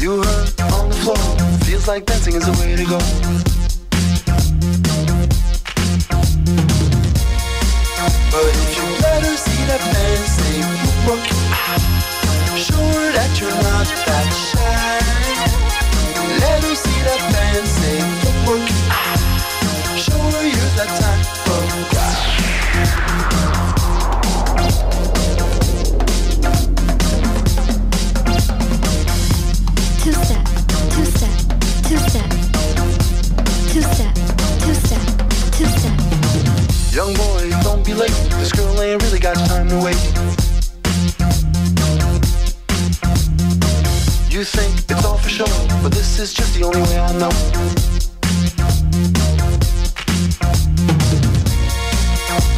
[0.00, 1.16] You hurt on the floor,
[1.64, 3.59] feels like dancing is the way to go.
[8.00, 10.64] But if you let her see that man say,
[11.04, 11.24] look,
[12.56, 15.39] show that you're not that shy.
[39.20, 39.96] Really got time to wait.
[44.30, 45.46] You think it's all for show,
[45.82, 47.30] but this is just the only way I know.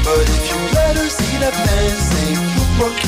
[0.04, 2.36] But if you let her see that man say,
[2.78, 2.98] look,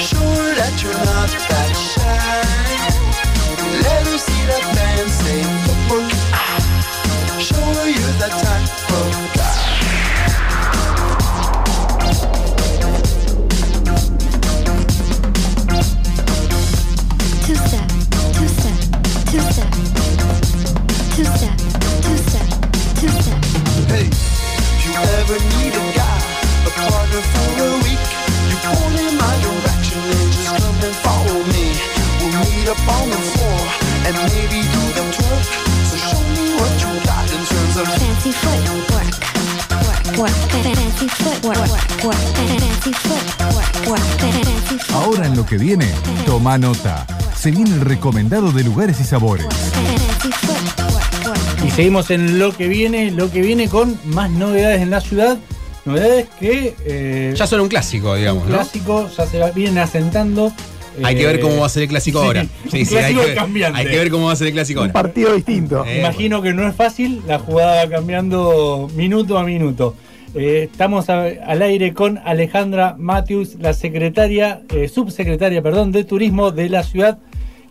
[0.00, 2.42] show her that you're not that shy.
[3.82, 5.42] Let her see that man say,
[5.88, 6.10] look,
[7.40, 8.81] show her you're that type
[25.22, 26.18] ever need a guy,
[26.66, 28.02] a partner for a week,
[28.50, 31.66] you point in my direction and just come and follow me.
[32.18, 33.60] We'll meet up on the floor
[34.06, 35.46] and maybe do the twerk.
[35.88, 39.14] So show me what you got in terms of Fancy footwork,
[39.86, 40.38] work, work.
[40.66, 42.22] Fancy footwork, work, work.
[42.34, 44.06] Fancy footwork, work.
[44.18, 45.04] Fancy footwork.
[45.04, 45.88] Ahora en lo que viene,
[46.26, 47.06] toma nota.
[47.36, 49.46] Se viene el recomendado de lugares y sabores.
[51.76, 55.38] Seguimos en lo que viene, lo que viene con más novedades en la ciudad.
[55.84, 58.56] Novedades que eh, Ya son un clásico, digamos, un ¿no?
[58.56, 60.52] clásico, ya se vienen asentando.
[61.02, 62.42] Hay que ver cómo va a ser el clásico sí, ahora.
[62.42, 63.80] un hay, clásico que ver, cambiante.
[63.80, 65.02] hay que ver cómo va a ser el clásico Un ahora.
[65.02, 65.84] partido distinto.
[65.86, 69.96] Eh, Imagino que no es fácil, la jugada va cambiando minuto a minuto.
[70.34, 76.52] Eh, estamos a- al aire con Alejandra Matthews, la secretaria, eh, subsecretaria, perdón, de turismo
[76.52, 77.18] de la ciudad,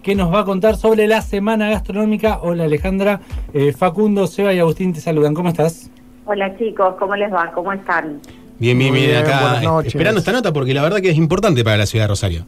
[0.03, 2.39] que nos va a contar sobre la semana gastronómica.
[2.41, 3.21] Hola Alejandra,
[3.53, 5.33] Eh, Facundo, Seba y Agustín te saludan.
[5.33, 5.89] ¿Cómo estás?
[6.25, 7.51] Hola chicos, ¿cómo les va?
[7.53, 8.19] ¿Cómo están?
[8.59, 9.93] Bien, bien, bien, acá buenas noches.
[9.95, 12.45] esperando esta nota porque la verdad que es importante para la ciudad de Rosario.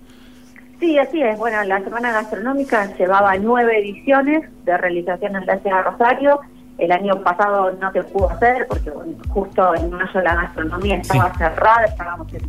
[0.80, 1.38] Sí, así es.
[1.38, 6.40] Bueno, la Semana Gastronómica llevaba nueve ediciones de realización en la ciudad de Rosario.
[6.78, 11.34] El año pasado no se pudo hacer porque bueno, justo en mayo la gastronomía estaba
[11.38, 12.42] cerrada, estábamos en,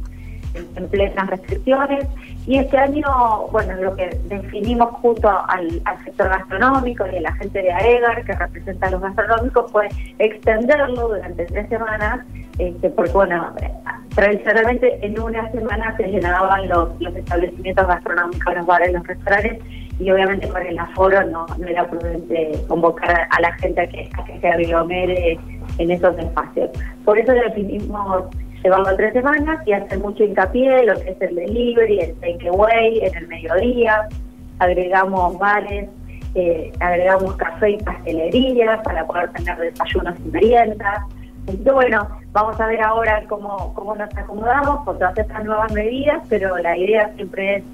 [0.55, 2.07] en- en plenas restricciones.
[2.47, 3.05] Y este año,
[3.53, 8.25] bueno, lo que definimos junto al, al sector gastronómico y a la gente de AEGAR,
[8.25, 9.89] que representa a los gastronómicos, fue
[10.19, 12.21] extenderlo durante tres semanas,
[12.59, 13.53] este, porque, bueno,
[14.15, 19.59] tradicionalmente en una semana se llenaban los, los establecimientos gastronómicos, los bares, los restaurantes,
[19.99, 24.11] y obviamente con el aforo no, no era prudente convocar a la gente a que,
[24.19, 25.39] a que se aglomere
[25.79, 26.71] en esos espacios.
[27.05, 28.25] Por eso definimos
[28.65, 32.99] llevarlo tres semanas y hacer mucho hincapié en lo que es el delivery, el takeaway,
[33.01, 34.09] en el mediodía.
[34.59, 35.89] agregamos bares,
[36.35, 41.03] eh, agregamos café y pastelería para poder tener desayunos y meriendas.
[41.47, 46.23] Entonces, bueno, vamos a ver ahora cómo, cómo nos acomodamos con todas estas nuevas medidas,
[46.31, 47.65] pero la idea siempre es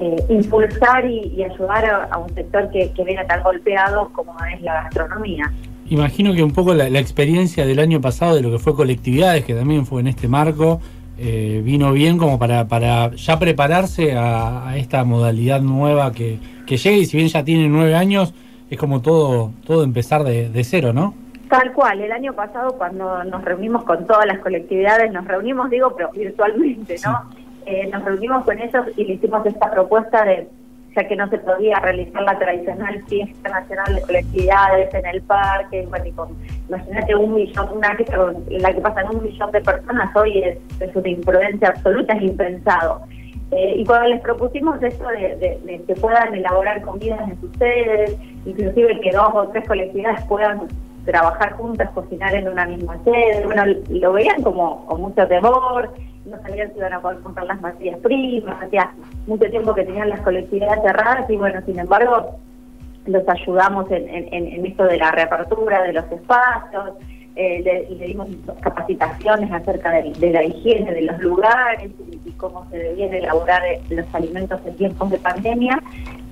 [0.00, 5.52] eh, impulsar y, ayudar a, un sector que viene tan golpeado como es la gastronomía.
[5.90, 9.44] Imagino que un poco la, la experiencia del año pasado de lo que fue colectividades,
[9.44, 10.80] que también fue en este marco,
[11.18, 16.76] eh, vino bien como para, para ya prepararse a, a esta modalidad nueva que, que
[16.76, 18.32] llega y si bien ya tiene nueve años,
[18.70, 21.12] es como todo, todo empezar de, de cero, ¿no?
[21.48, 25.92] Tal cual, el año pasado cuando nos reunimos con todas las colectividades, nos reunimos, digo,
[25.96, 27.28] pero virtualmente, ¿no?
[27.66, 30.48] Eh, nos reunimos con ellos y le hicimos esta propuesta de,
[30.94, 35.86] ya que no se podía realizar la tradicional fiesta nacional de colectividades en el parque,
[35.88, 36.36] bueno, con,
[36.68, 38.04] imagínate un millón, una que
[38.58, 42.22] la que pasa en un millón de personas hoy es, es una imprudencia absoluta, es
[42.22, 43.02] impensado.
[43.52, 48.16] Eh, y cuando les propusimos esto de que puedan elaborar comidas en sus sedes,
[48.46, 50.68] inclusive que dos o tres colectividades puedan
[51.04, 55.92] trabajar juntas, cocinar en una misma sede, bueno, lo veían como con mucho temor,
[56.26, 58.90] no sabían si iban a poder comprar las materias primas, hacía
[59.26, 62.36] mucho tiempo que tenían las colectividades cerradas y bueno, sin embargo,
[63.06, 66.90] los ayudamos en, en- en- esto de la reapertura de los espacios,
[67.36, 68.28] eh, le, dimos
[68.60, 73.80] capacitaciones acerca de, la higiene de los lugares y, y cómo se debían elaborar eh,
[73.88, 75.82] los alimentos en tiempos de pandemia.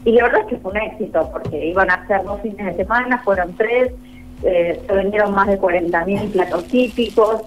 [0.05, 2.75] Y la verdad es que fue un éxito, porque iban a ser dos fines de
[2.85, 3.93] semana, fueron tres,
[4.43, 7.43] eh, se vendieron más de 40.000 platos típicos.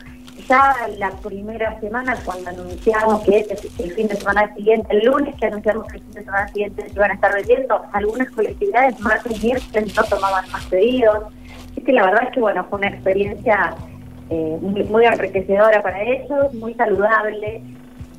[0.52, 5.34] Ya la primera semana, cuando anunciamos que este- el fin de semana siguiente, el lunes
[5.38, 8.96] que anunciamos que el fin de semana siguiente se iban a estar vendiendo, algunas colectividades
[9.00, 11.24] y miércoles no tomaban más pedidos.
[11.78, 13.76] Es que la verdad es que bueno, fue una experiencia
[14.30, 17.64] eh, muy enriquecedora para ellos, muy saludable.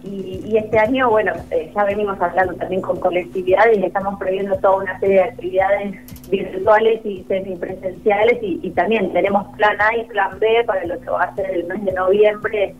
[0.05, 4.57] Y, y este año, bueno, eh, ya venimos hablando también con colectividades y estamos previendo
[4.57, 10.05] toda una serie de actividades virtuales y semipresenciales y, y también tenemos plan A y
[10.05, 12.74] plan B para lo que va a ser el mes de noviembre,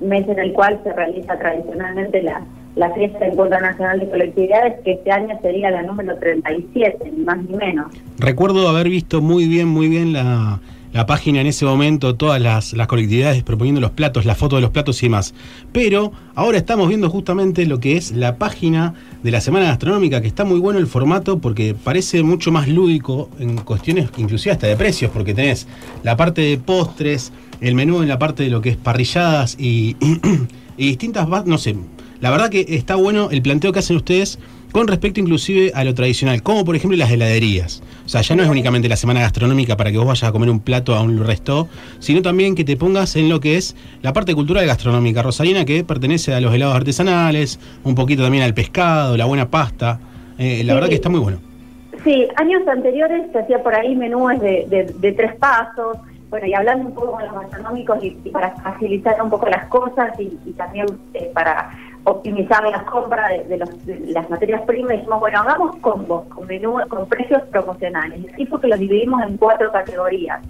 [0.00, 4.92] mes en el cual se realiza tradicionalmente la, fiesta de encuentro nacional de colectividades, que
[4.92, 7.86] este año sería la número 37, ni más ni menos.
[8.18, 10.58] Recuerdo haber visto muy bien, muy bien la,
[10.92, 14.62] la página en ese momento, todas las, las colectividades proponiendo los platos, la foto de
[14.62, 15.34] los platos y demás.
[15.72, 20.28] Pero ahora estamos viendo justamente lo que es la página de la Semana Gastronómica, que
[20.28, 24.76] está muy bueno el formato porque parece mucho más lúdico en cuestiones inclusive hasta de
[24.76, 25.66] precios, porque tenés
[26.02, 29.96] la parte de postres, el menú en la parte de lo que es parrilladas y,
[30.76, 31.76] y distintas, no sé,
[32.20, 34.38] la verdad que está bueno el planteo que hacen ustedes
[34.72, 37.82] con respecto inclusive a lo tradicional, como por ejemplo las heladerías.
[38.04, 40.48] O sea, ya no es únicamente la semana gastronómica para que vos vayas a comer
[40.50, 41.68] un plato a un resto,
[41.98, 45.84] sino también que te pongas en lo que es la parte cultural gastronómica rosarina que
[45.84, 50.00] pertenece a los helados artesanales, un poquito también al pescado, la buena pasta.
[50.38, 50.74] Eh, la Sí.
[50.74, 51.38] verdad que está muy bueno.
[52.02, 55.98] Sí, años anteriores se hacía por ahí menúes de, de- de tres pasos.
[56.30, 59.66] Bueno, y hablando un poco con los gastronómicos y, y para facilitar un poco las
[59.66, 61.70] cosas y, y también eh, para
[62.04, 67.06] optimizar las compras de, los- las materias primas, dijimos, bueno, hagamos combos con menú, con
[67.08, 68.24] precios promocionales.
[68.32, 70.40] Así porque los dividimos en cuatro categorías.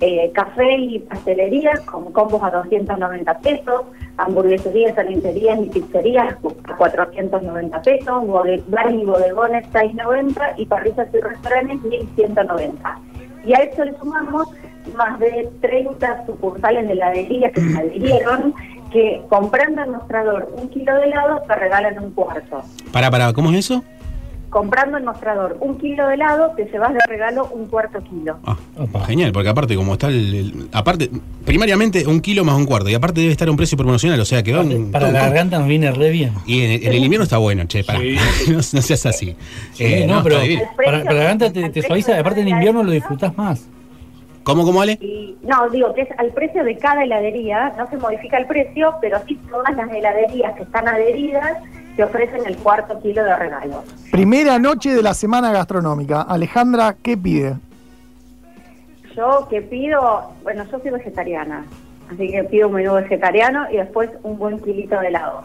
[0.00, 3.82] Eh, café y pastelería con combos a 290 pesos,
[4.16, 6.34] hamburgueserías, salicerías y pizzerías
[6.64, 8.24] a 490 pesos,
[8.66, 12.98] bares y bodegones 690 y parrillas y restaurantes 1190.
[13.44, 14.48] Y a eso le sumamos
[14.96, 18.54] más de 30 sucursales de heladería que se adhirieron,
[18.92, 22.62] que comprando en mostrador un kilo de helado te regalan un cuarto.
[22.92, 23.82] Para, para, ¿cómo es eso?
[24.50, 28.36] Comprando en mostrador un kilo de helado te llevas de regalo un cuarto kilo.
[28.44, 28.54] Ah,
[29.06, 31.08] genial, porque aparte, como está el, el- Aparte,
[31.46, 34.26] primariamente un kilo más un cuarto, y aparte debe estar a un precio promocional, o
[34.26, 34.90] sea que va un.
[34.92, 36.34] Para la garganta nos viene re bien.
[36.44, 37.98] Y en, el- en el invierno está bueno, che, para.
[38.48, 39.34] no, no seas así.
[39.72, 40.36] Sí, Eh, no, pero
[40.76, 43.66] para, para la garganta te, te suaviza, aparte en invierno lo disfrutás más.
[44.44, 44.98] ¿Cómo, cómo, Ale?
[45.00, 48.94] Y, no, digo que es al precio de cada heladería, no se modifica el precio,
[49.00, 51.58] pero sí todas las heladerías que están adheridas
[51.96, 53.84] te ofrecen el cuarto kilo de regalo.
[54.10, 56.22] Primera noche de la semana gastronómica.
[56.22, 57.54] Alejandra, ¿qué pide?
[59.14, 61.66] Yo que pido, bueno, yo soy vegetariana,
[62.10, 65.44] así que pido un menú vegetariano y después un buen kilito de helado.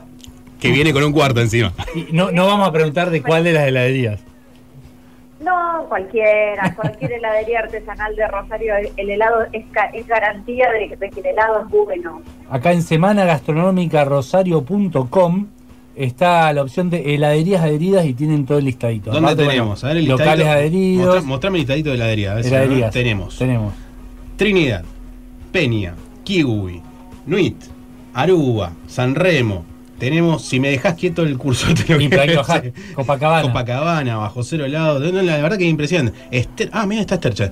[0.60, 1.74] Que viene con un cuarto encima.
[1.94, 4.27] Y no, no vamos a preguntar de cuál de las heladerías.
[5.40, 11.10] No, cualquiera, cualquier heladería artesanal de Rosario, el helado es, ca- es garantía de, de
[11.12, 12.22] que el helado es bueno.
[12.50, 15.48] Acá en semanagastronómicarosario.com
[15.96, 19.12] está la opción de heladerías adheridas y tienen todo el listadito.
[19.12, 19.82] ¿Dónde Aparte, tenemos?
[19.82, 20.26] bueno, a ver el listadito.
[20.26, 21.26] locales adheridos.
[21.26, 22.32] Mostrame el listadito de heladería.
[22.32, 22.94] A ver si heladerías.
[22.94, 23.38] tenemos.
[23.38, 23.74] Tenemos.
[24.38, 24.84] Trinidad,
[25.52, 26.82] Peña, Kiwi,
[27.26, 27.58] Nuit,
[28.14, 29.66] Aruba, San Remo,
[30.00, 32.72] Tenemos, si me dejas quieto el curso, te lo Y bajar.
[32.96, 33.42] Copacabana.
[33.48, 35.00] Copacabana, bajo cero lado.
[35.00, 36.18] No, la verdad que es impresionante.
[36.32, 37.52] Esther- ah, mira, está Esther,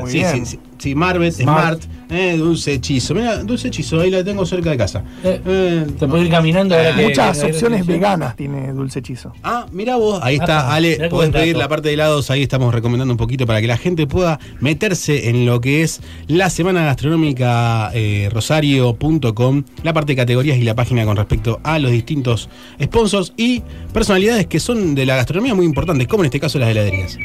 [0.00, 0.46] muy sí, bien.
[0.46, 1.82] sí, sí, sí, Marbet, Smart.
[1.82, 3.14] Smart, eh, Dulce Hechizo.
[3.14, 5.02] Mira, Dulce Hechizo, ahí la tengo cerca de casa.
[5.24, 9.32] Eh, Eh, Te puedes ir caminando que- Muchas que- opciones veganas tiene Dulce Hechizo.
[9.42, 12.30] Ah, mira vos, ahí está, Ah, Ale, mirá qué podés pedir la parte de helados,
[12.30, 16.00] ahí estamos recomendando un poquito para que la gente pueda meterse en lo que es
[16.26, 21.69] la semana gastronómica eh, rosario.com, la parte de categorías y la página con respecto a
[21.78, 22.48] los distintos
[22.82, 23.62] sponsors y
[23.92, 27.18] personalidades que son de la gastronomía muy importantes, como en este caso las heladerías.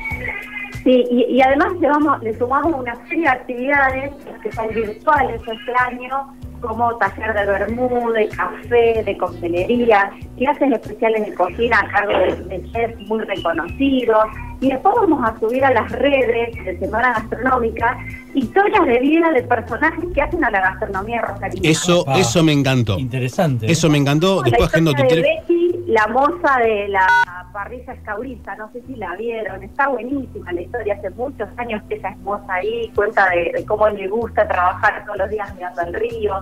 [0.83, 4.11] Sí, y, y además le, vamos, le sumamos una serie de actividades
[4.43, 6.35] que son virtuales este año,
[6.65, 12.35] como taller de bermú, de café, de coctelería, clases especiales de cocina a cargo de,
[12.57, 14.25] de chefs muy reconocidos.
[14.61, 17.97] Y después vamos a subir a las redes de Semana Gastronómica
[18.33, 21.69] historias de vida de personajes que hacen a la gastronomía rosarina.
[21.69, 22.97] Eso, Ah, eso me encantó.
[22.99, 23.71] Interesante.
[23.71, 24.37] Eso me encantó.
[24.37, 25.21] La Después tu historia de.
[25.21, 27.07] Betty, la moza de la
[27.55, 31.95] parrilla escaurista, no sé si la vieron, está buenísima la historia, hace muchos años que
[31.95, 35.93] ella es moza ahí, cuenta de, cómo le gusta trabajar todos los días mirando al
[35.93, 36.33] río,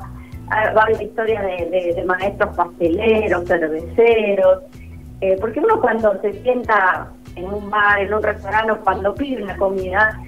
[0.50, 4.64] Ah, va la historia de, de- maestros pasteleros, cerveceros,
[5.22, 7.08] eh, porque uno cuando se sienta
[7.38, 10.20] en un bar, en un restaurante, cuando pide una comida,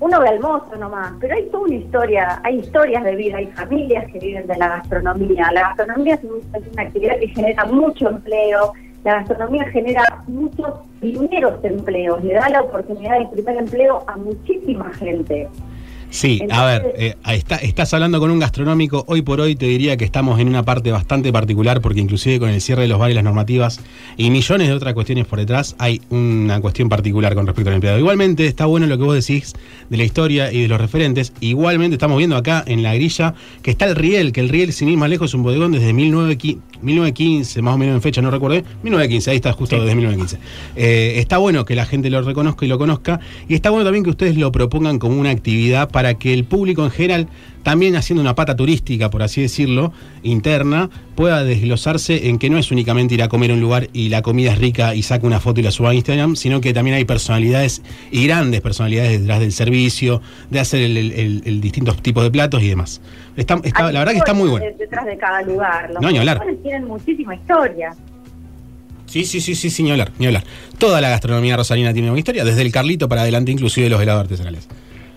[0.00, 3.46] uno ve al mozo nomás, pero hay toda una historia, hay historias de vida, hay
[3.46, 5.50] familias que viven de la gastronomía.
[5.52, 8.74] La gastronomía es una actividad que genera mucho empleo,
[9.06, 14.92] la gastronomía genera muchos primeros empleos, le da la oportunidad del primer empleo a muchísima
[14.94, 15.48] gente.
[16.08, 19.04] Sí, a ver, eh, está, estás hablando con un gastronómico.
[19.06, 22.48] Hoy por hoy te diría que estamos en una parte bastante particular porque inclusive con
[22.48, 23.80] el cierre de los bares, las normativas
[24.16, 27.98] y millones de otras cuestiones por detrás, hay una cuestión particular con respecto al empleado.
[27.98, 29.52] Igualmente está bueno lo que vos decís
[29.90, 31.32] de la historia y de los referentes.
[31.40, 34.88] Igualmente estamos viendo acá en la grilla que está el Riel, que el Riel sin
[34.88, 38.30] ir más lejos es un bodegón desde 19qui- 1915, más o menos en fecha, no
[38.30, 40.38] recuerdo, 1915, ahí está justo desde 1915.
[40.76, 44.04] Eh, está bueno que la gente lo reconozca y lo conozca y está bueno también
[44.04, 47.26] que ustedes lo propongan como una actividad para que el público en general,
[47.62, 52.70] también haciendo una pata turística, por así decirlo, interna, pueda desglosarse en que no es
[52.70, 55.40] únicamente ir a comer a un lugar y la comida es rica y saca una
[55.40, 57.80] foto y la suba a Instagram, sino que también hay personalidades
[58.10, 60.20] y grandes personalidades detrás del servicio,
[60.50, 63.00] de hacer el, el- el- el distintos tipos de platos y demás.
[63.34, 64.66] Está, está- la verdad que está muy bueno.
[64.78, 65.92] Detrás de cada lugar.
[65.94, 66.42] Los No, ni hablar.
[66.62, 67.94] tienen muchísima historia.
[69.06, 70.44] Sí, sí, sí, sí, sí, ni hablar, ni hablar.
[70.76, 74.20] Toda la gastronomía rosarina tiene una historia, desde el Carlito para adelante, inclusive los helados
[74.20, 74.68] artesanales.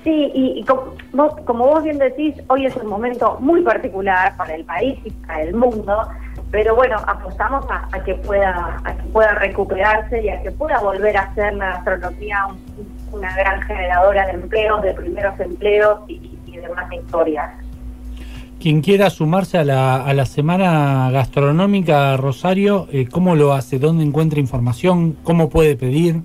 [0.04, 4.36] Sí, y, y como, vos, como vos bien decís, hoy es un momento muy particular
[4.38, 6.08] para el país y para el mundo,
[6.52, 11.18] pero bueno, apostamos a, que pueda a que pueda recuperarse y a que pueda volver
[11.18, 16.58] a ser la gastronomía un- una gran generadora de empleos, de primeros empleos y, y
[16.58, 17.50] demás historias.
[18.60, 23.80] Quien quiera sumarse a la, a la semana gastronómica Rosario, eh, ¿cómo lo hace?
[23.80, 25.18] ¿Dónde encuentra información?
[25.24, 26.22] ¿Cómo puede pedir?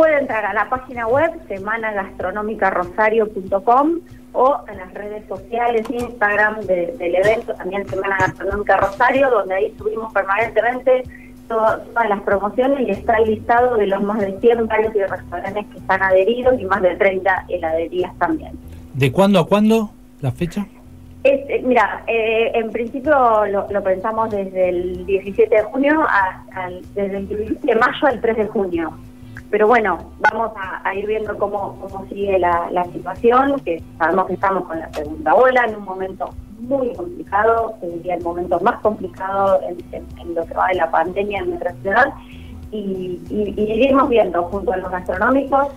[0.00, 3.98] Puede entrar a la página web semanagastronómicarosario.com
[4.32, 9.74] o en las redes sociales, Instagram de- del evento, también Semana Gastronómica Rosario, donde ahí
[9.76, 11.02] subimos permanentemente
[11.48, 15.00] to- todas las promociones y está el listado de los más de 100 bares y
[15.02, 18.52] restaurantes que están adheridos y más de 30 heladerías también.
[18.94, 19.90] ¿De cuándo a cuándo
[20.22, 20.66] la fecha?
[21.24, 26.42] Es, eh, mira, eh, en principio lo, lo pensamos desde el 17 de junio, a-
[26.54, 28.94] al- desde el 17 de mayo al 3 de junio.
[29.50, 29.98] Pero bueno,
[30.30, 34.92] vamos a, ir viendo cómo, cómo sigue la, situación, que sabemos que estamos con la
[34.92, 36.30] segunda ola en un momento
[36.60, 41.40] muy complicado, te diría el momento más complicado en, lo que va de la pandemia
[41.40, 42.14] en nuestra ciudad,
[42.70, 45.68] y, y, iremos viendo junto a los gastronómicos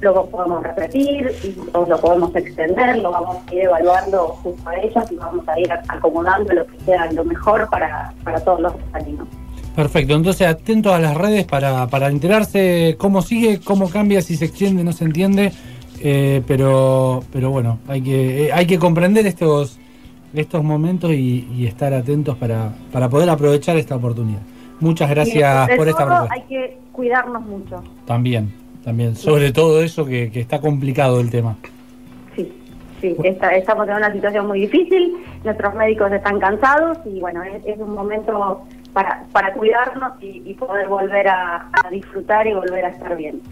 [0.00, 4.74] lo podemos repetir y, o lo podemos extender, lo vamos a ir evaluando junto a
[4.76, 8.72] ellos y vamos a ir acomodando lo que sea lo mejor para, para todos los
[8.72, 9.28] rosarinos.
[9.74, 14.44] Perfecto, entonces atento a las redes para, para enterarse cómo sigue, cómo cambia, si se
[14.44, 15.52] extiende, no se entiende.
[16.00, 19.78] eh, pero, pero bueno, hay que, eh, hay que comprender estos,
[20.32, 24.40] estos momentos y, y estar atentos para, para poder aprovechar esta oportunidad.
[24.80, 26.34] Muchas gracias por esta propuesta.
[26.34, 27.82] hay que cuidarnos mucho.
[28.06, 28.52] También,
[28.84, 29.16] también.
[29.16, 31.56] Sobre todo eso que, que está complicado el tema.
[32.36, 32.52] Sí,
[33.00, 37.64] sí, está- estamos en una situación muy difícil, nuestros médicos están cansados y bueno, es,
[37.66, 38.62] es un momento
[38.94, 43.42] para, para cuidarnos y, y poder volver a, a disfrutar y volver a estar bien.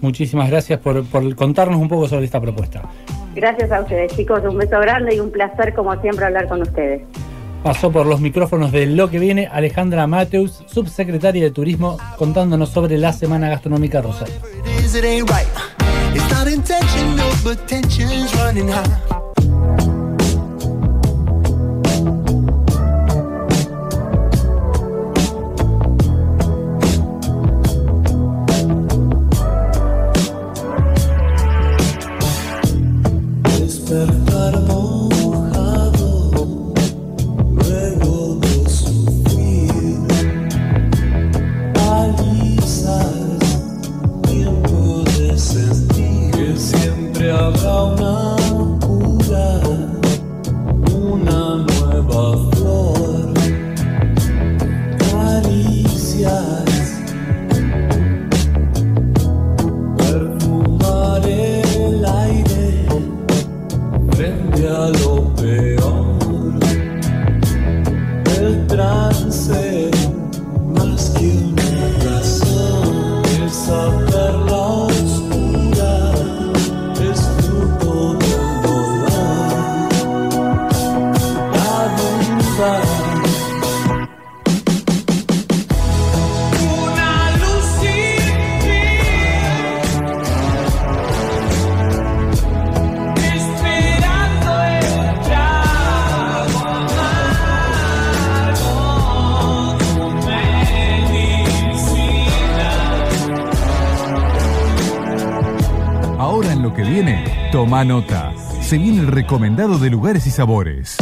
[0.00, 2.82] Muchísimas gracias por, por contarnos un poco sobre esta propuesta.
[3.34, 7.02] Gracias a ustedes, chicos, un beso grande y un placer como siempre hablar con ustedes.
[7.62, 12.98] Pasó por los micrófonos de Lo que viene Alejandra Mateus, subsecretaria de Turismo, contándonos sobre
[12.98, 14.34] la Semana Gastronómica Rosario.
[107.52, 108.32] Toma nota.
[108.62, 110.96] Se viene el recomendado de lugares y sabores.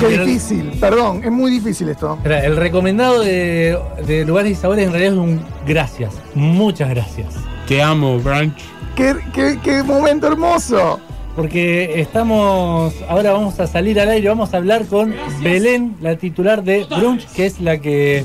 [0.00, 2.14] Qué difícil, perdón, es muy difícil esto.
[2.14, 3.76] Espera, el recomendado de,
[4.06, 6.14] de lugares y sabores en realidad es un gracias.
[6.34, 7.34] Muchas gracias.
[7.66, 8.54] Te amo, Branch.
[8.94, 11.00] Qué, qué- qué momento hermoso.
[11.34, 16.62] Porque estamos, ahora vamos a salir al aire, vamos a hablar con Belén, la titular
[16.64, 18.24] de Brunch, que es la que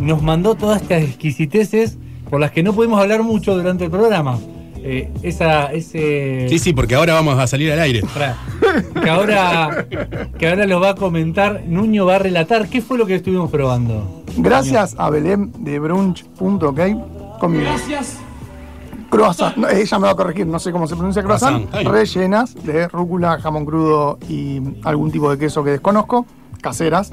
[0.00, 1.98] nos mandó todas estas exquisiteces
[2.28, 4.38] por las que no pudimos hablar mucho durante el programa.
[4.82, 6.46] Eh, esa, ese...
[6.48, 8.02] Sí, sí, porque ahora vamos a salir al aire.
[9.02, 9.86] Que ahora
[10.38, 13.50] que ahora lo va a comentar, Nuño va a relatar qué fue lo que estuvimos
[13.50, 14.22] probando.
[14.36, 16.80] Gracias a Belén de brunch.ok.
[17.40, 17.66] Comimos.
[17.66, 18.18] Gracias.
[19.10, 21.92] Croissant, no, ella me va a corregir, no sé cómo se pronuncia croissant, Croissant, ay.
[21.92, 26.26] rellenas de rúcula, jamón crudo y algún tipo de queso que desconozco,
[26.62, 27.12] caseras.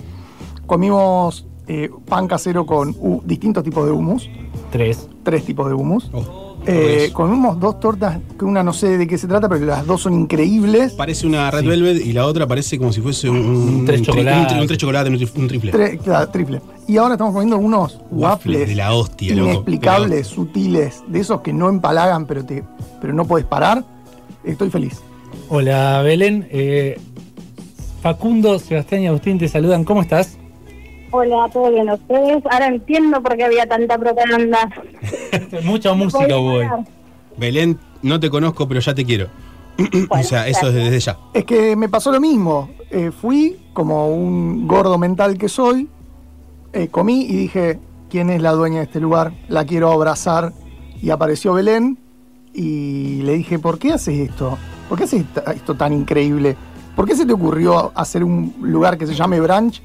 [0.67, 2.95] Comimos eh, pan casero con
[3.26, 4.30] distintos tipos de hummus,
[4.72, 5.07] Tres.
[5.24, 6.09] tres tipos de hummus.
[6.13, 9.86] Oh, Eh, comimos dos tortas, que una no sé de qué se trata, pero las
[9.86, 10.93] dos son increíbles.
[10.93, 14.41] Parece una Red Velvet y la otra parece como si fuese un, un, tres chocolates.
[14.41, 14.78] un tri- un tres
[15.47, 15.72] triple.
[15.72, 16.61] Tre- claro, triple.
[16.88, 19.49] Y ahora estamos comiendo unos waffles de la hostia, loco.
[19.49, 22.63] inexplicables, sutiles, de esos que no empalagan, pero te,
[22.99, 23.86] pero no puedes parar.
[24.43, 24.99] Estoy feliz.
[25.49, 26.99] Hola Belén, Eh,
[28.01, 30.38] Facundo, Sebastián y Agustín te saludan, ¿cómo estás?
[31.11, 32.43] Hola, ¿todo bien ustedes?
[32.49, 34.69] Ahora entiendo por qué había tanta propaganda.
[35.63, 36.67] Mucha música hubo hoy.
[37.37, 39.27] Belén, no te conozco, pero ya te quiero.
[40.09, 41.17] o sea, eso es desde ya.
[41.33, 42.69] Es que me pasó lo mismo.
[42.89, 45.89] Eh, fui como un gordo mental que soy,
[46.73, 47.79] eh, comí y dije,
[48.09, 49.33] ¿quién es la dueña de este lugar?
[49.47, 50.53] La quiero abrazar.
[51.01, 51.97] Y apareció Belén
[52.53, 54.57] y le dije, ¿por qué haces esto?
[54.89, 56.57] ¿Por qué haces esto tan increíble?
[56.95, 59.79] ¿Por qué se te ocurrió hacer un lugar que se llame Branch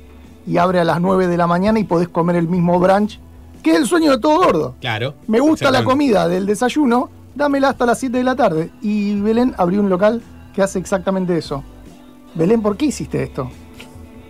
[0.47, 3.18] y abre a las 9 de la mañana y podés comer el mismo brunch?
[3.62, 4.74] Que es el sueño de todo gordo.
[4.80, 5.14] Claro.
[5.26, 8.70] Me gusta la comida del desayuno, dámela hasta las 7 de la tarde.
[8.80, 10.22] Y Belén abrió un local
[10.55, 11.62] que hace exactamente eso.
[12.34, 13.51] Belén, ¿por qué hiciste esto?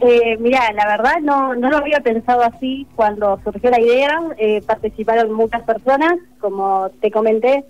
[0.01, 4.21] Eh, mira, la verdad no, no lo había pensado así cuando surgió la idea.
[4.37, 7.65] Eh, participaron muchas personas, como te comenté.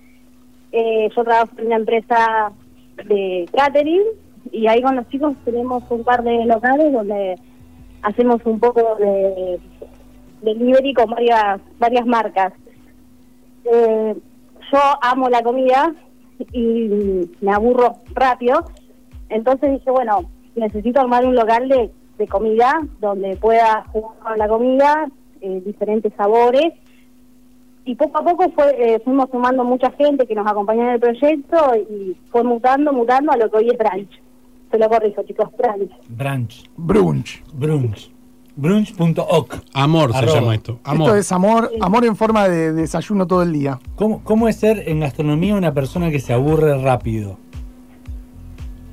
[0.72, 2.50] Eh, yo trabajo en una empresa
[3.06, 4.02] de catering
[4.50, 7.38] y ahí con los chicos tenemos un par de locales donde
[8.02, 9.60] hacemos un poco de
[10.42, 12.52] delivery con varias, varias marcas.
[13.64, 14.14] Eh,
[14.72, 15.94] yo amo la comida
[16.52, 18.64] y me aburro rápido.
[19.28, 20.24] Entonces dije, bueno,
[20.56, 25.08] necesito armar un local de, de comida donde pueda jugar con la comida,
[25.40, 26.74] eh, diferentes sabores.
[27.84, 31.00] Y poco a poco fue, eh, fuimos sumando mucha gente que nos acompañó en el
[31.00, 34.22] proyecto y fue mutando, mutando a lo que hoy es brunch.
[34.72, 35.92] Se lo corrijo, chicos, brunch.
[36.08, 36.64] Brunch.
[36.78, 37.42] Brunch.
[37.52, 38.10] Brunch.
[38.56, 39.54] Brunch.oc.
[39.74, 40.78] Amor se llama esto.
[40.84, 41.08] Amor.
[41.08, 43.78] Esto es amor, amor en forma de desayuno todo el día.
[43.96, 47.38] ¿Cómo, ¿Cómo es ser en gastronomía una persona que se aburre rápido?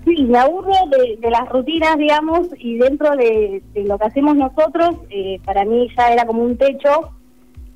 [0.06, 4.36] Sí, me aburro de, de las rutinas, digamos, y dentro de, de lo que hacemos
[4.36, 7.12] nosotros, eh, para mí ya era como un techo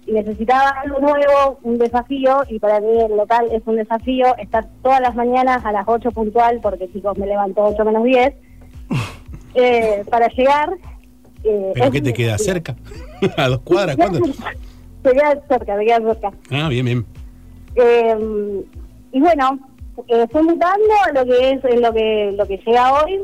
[0.07, 4.99] necesitaba algo nuevo, un desafío, y para mí el local es un desafío estar todas
[4.99, 8.33] las mañanas a las 8 puntual, porque chicos, me levanto 8 menos 10,
[9.55, 10.69] eh, para llegar.
[11.43, 12.75] eh, ¿Pero qué te queda cerca?
[13.37, 13.95] ¿A dos cuadras?
[13.95, 14.19] ¿Cuánto?
[15.03, 16.31] Se queda cerca, se queda cerca.
[16.49, 17.05] Ah, bien, bien.
[17.75, 18.63] Eh,
[19.11, 19.59] y bueno,
[20.07, 23.19] eh, fue mutando lo que es lo que lo que llega hoy,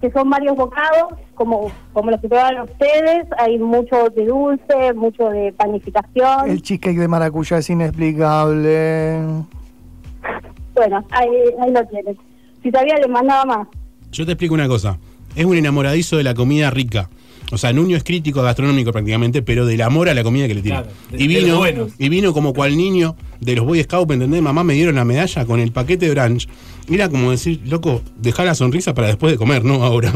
[0.00, 3.26] que son varios bocados, como como los que probaron ustedes.
[3.38, 6.50] Hay mucho de dulce, mucho de panificación.
[6.50, 9.20] El cheesecake de maracuyá es inexplicable.
[10.74, 11.28] Bueno, ahí,
[11.60, 12.16] ahí lo tienen.
[12.62, 13.68] Si todavía les mandaba más.
[14.12, 14.98] Yo te explico una cosa.
[15.34, 17.08] Es un enamoradizo de la comida rica.
[17.50, 20.62] O sea, Nuño es crítico gastronómico prácticamente, pero del amor a la comida que le
[20.62, 20.82] tiene.
[20.82, 21.62] Claro, y vino,
[21.98, 24.42] y vino como cual niño de los Boy Scouts, ¿me entendés?
[24.42, 26.46] Mamá me dieron la medalla con el paquete de brunch.
[26.90, 29.84] Era como decir, loco, deja la sonrisa para después de comer, ¿no?
[29.84, 30.12] Ahora.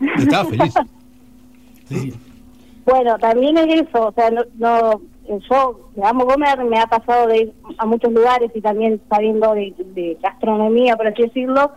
[0.18, 0.74] Estaba feliz.
[2.84, 6.86] Bueno, también es eso, o sea, no, no eh, yo me amo comer, me ha
[6.86, 11.72] pasado de ir a muchos lugares y también sabiendo de, de gastronomía, por así decirlo,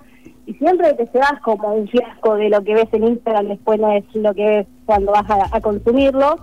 [0.46, 3.92] y siempre te llevas como un fiasco de lo que ves en Instagram, después no
[3.92, 6.38] es lo que ves cuando vas a, a consumirlo,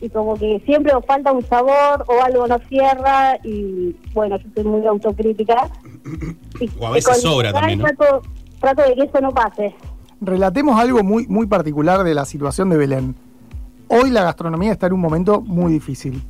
[0.00, 4.48] y como que siempre os falta un sabor o algo no cierra, y bueno, yo
[4.54, 5.68] soy muy autocrítica.
[6.60, 7.86] Y O a veces sobra también, ¿no?
[7.86, 8.20] Trato,
[8.60, 9.74] trato de que eso no pase.
[10.20, 13.14] Relatemos algo muy, muy particular de la situación de Belén.
[13.88, 16.22] Hoy la gastronomía está en un momento muy difícil.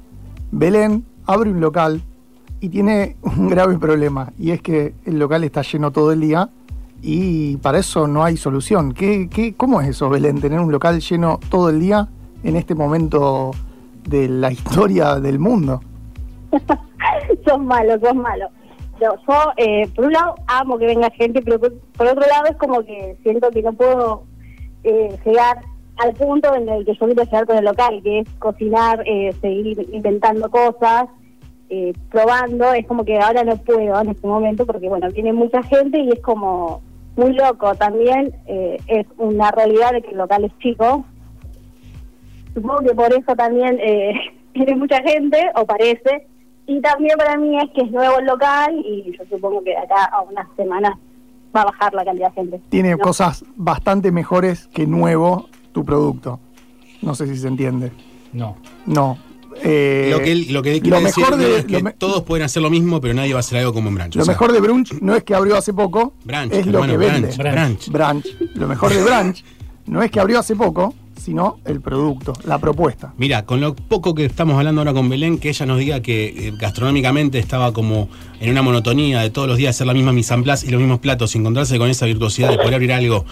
[0.53, 2.01] Belén abre un local
[2.61, 6.49] y tiene un grave problema, y es que el local está lleno todo el día
[7.03, 8.93] y para eso no hay solución.
[8.93, 12.09] ¿Qué, qué, ¿Cómo es eso, Belén, tener un local lleno todo el día
[12.43, 13.53] en este momento
[14.09, 15.80] de la historia del mundo.
[17.47, 18.49] sos malo, sos malo.
[19.01, 22.47] Yo, yo, eh, por un lado, amo que venga gente, pero por, por otro lado
[22.51, 24.24] es como que siento que no puedo
[24.84, 25.62] eh, llegar
[26.01, 29.34] al punto en el que yo quiero llegar con el local, que es cocinar, eh,
[29.41, 31.07] seguir inventando cosas,
[31.68, 32.72] eh, probando.
[32.72, 36.09] Es como que ahora no puedo en este momento porque, bueno, viene mucha gente y
[36.09, 36.82] es como
[37.16, 37.74] muy loco.
[37.74, 41.05] También eh, es una realidad de que el local es chico.
[42.55, 44.12] Supongo que por eso también eh,
[44.53, 46.26] tiene mucha gente, o parece.
[46.66, 49.78] Y también para mí es que es nuevo el local y yo supongo que de
[49.78, 50.92] acá a unas semanas
[51.55, 52.61] va a bajar la cantidad de gente.
[52.68, 52.98] Tiene ¿no?
[52.98, 56.38] cosas bastante mejores que nuevo tu producto.
[57.03, 57.90] No sé si se entiende.
[58.32, 58.57] No.
[58.86, 59.18] No.
[59.62, 61.80] Eh, lo que él, lo que él lo quiere decir mejor de- es que lo
[61.82, 64.14] me- todos pueden hacer lo mismo, pero nadie va a hacer algo como en Branch.
[64.14, 66.84] Lo O sea, mejor de Brunch no es que abrió hace poco, Branch, es lo
[66.84, 67.34] hermano, que vende.
[67.36, 68.26] Branch, Branch.
[68.55, 69.44] Lo mejor de Branch
[69.86, 73.12] no es que abrió hace poco, sino el producto, la propuesta.
[73.18, 76.49] Mira, con lo poco que estamos hablando ahora con Belén, que ella nos diga que
[76.49, 78.09] eh, gastronómicamente estaba como
[78.41, 80.81] en una monotonía de todos los días hacer la misma mise en place y los
[80.81, 83.25] mismos platos, y encontrarse con esa virtuosidad de poder abrir algo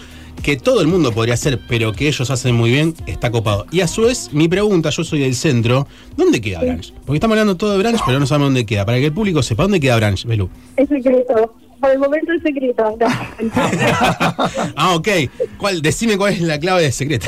[0.43, 3.65] que todo el mundo podría hacer, pero que ellos hacen muy bien, está copado.
[3.71, 6.93] Y a su vez, mi pregunta, yo soy del centro, ¿dónde queda Branch?
[7.05, 8.85] Porque estamos hablando todo de Branch, pero no sabemos dónde queda.
[8.85, 10.49] Para que el público sepa, ¿dónde queda Branch, Belú?
[10.77, 11.53] Es secreto.
[11.79, 12.97] Por el momento es secreto.
[12.99, 13.07] No.
[14.75, 15.07] Ah, ok.
[15.57, 15.81] ¿Cuál?
[15.81, 17.27] Decime cuál es la clave de secreta.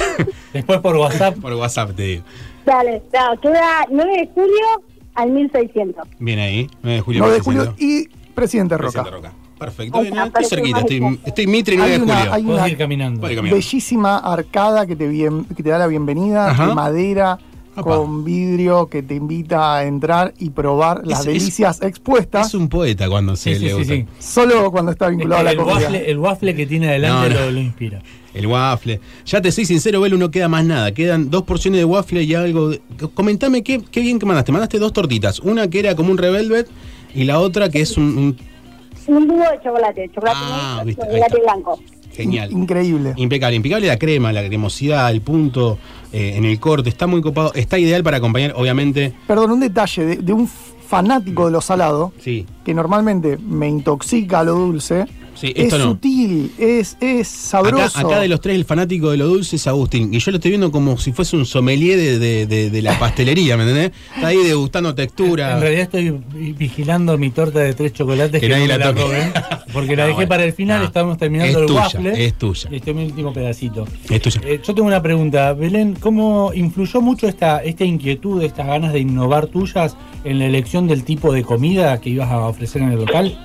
[0.53, 1.37] Después por WhatsApp.
[1.39, 2.23] Por WhatsApp te digo.
[2.65, 4.83] Dale, no, queda 9 de julio
[5.15, 6.07] al 1600.
[6.19, 7.19] Bien ahí, 9 de julio.
[7.21, 7.75] 9 de 1600.
[7.75, 9.03] julio y Presidente Roca.
[9.03, 9.33] Presidente Roca.
[9.57, 12.33] Perfecto, bien, estoy cerquita, estoy, estoy Mitre y Hay 9 de una- julio.
[12.33, 13.27] hay una ir caminando.
[13.27, 16.67] Bellísima arcada que te, bien- que te da la bienvenida, Ajá.
[16.67, 17.37] de madera,
[17.75, 22.47] Con vidrio que te invita a entrar y probar las Es- es- delicias expuestas.
[22.47, 23.93] Es un poeta cuando se Sí, sí, le sí, gusta.
[23.93, 24.05] sí.
[24.19, 25.79] Solo cuando está Es vinculado que a el, la comida.
[25.81, 27.45] waffle, el waffle que tiene adelante No, no.
[27.45, 28.01] Lo, lo inspira.
[28.33, 28.99] El waffle.
[29.25, 30.93] Ya te soy sincero, Belu, no queda más nada.
[30.93, 32.69] Quedan dos porciones de waffle y algo.
[32.69, 32.81] de-
[33.13, 34.51] Comentame qué, qué bien que mandaste.
[34.51, 35.39] Mandaste dos tortitas.
[35.39, 36.67] Una que era como un revelvet
[37.15, 38.17] y la otra que es un.
[38.17, 38.37] un-
[39.07, 41.79] Un dúo de chocolate, chocolate Ah, negro, viste, chocolate blanco.
[42.13, 42.51] genial.
[42.51, 43.13] Increíble.
[43.15, 45.77] Impecable, impecable la crema, la cremosidad, el punto
[46.13, 50.05] eh, en el corte, está muy copado, está ideal para acompañar, obviamente, Perdón, un detalle
[50.05, 55.07] de, de un fanático de lo salado, sí, que normalmente me intoxica lo dulce.
[55.41, 55.79] Sí, Es no.
[55.79, 57.97] sutil, es, es sabroso.
[57.99, 60.13] acá de los tres, el fanático de lo dulce es Agustín.
[60.13, 62.97] Y yo lo estoy viendo como si fuese un sommelier de, de- de- de la
[62.99, 63.91] pastelería, ¿me entendés?
[64.15, 65.53] Está ahí degustando textura.
[65.55, 68.85] En realidad estoy vi- vigilando mi torta de tres chocolates Que que, nadie no la
[68.85, 69.31] la toque.
[69.73, 70.29] porque la dejé bueno.
[70.29, 72.25] para el final, estamos terminando Es el tuya, waffle.
[72.25, 72.69] es tuya.
[72.71, 73.87] Y este es mi último pedacito.
[74.09, 74.41] Es tuya.
[74.45, 78.99] Eh, yo tengo una pregunta, Belén, ¿cómo influyó mucho esta, esta inquietud, estas ganas de
[78.99, 82.99] innovar tuyas en la elección del tipo de comida que ibas a ofrecer en el
[82.99, 83.37] local?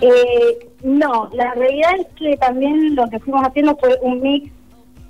[0.00, 4.52] Eh, no, la realidad es que también lo que fuimos haciendo fue un mix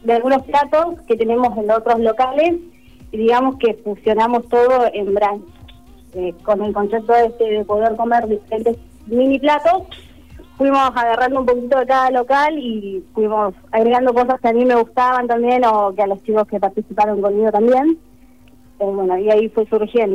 [0.04, 2.54] de algunos platos que tenemos en otros locales
[3.10, 5.42] y digamos que fusionamos todo en brand.
[6.14, 9.82] Eh, con el concepto este de poder comer diferentes mini platos,
[10.56, 14.76] fuimos agarrando un poquito de cada local y fuimos agregando cosas que a mí me
[14.76, 17.98] gustaban también o que a los chicos que participaron conmigo también.
[18.78, 20.14] Eh, bueno, y ahí fue surgiendo.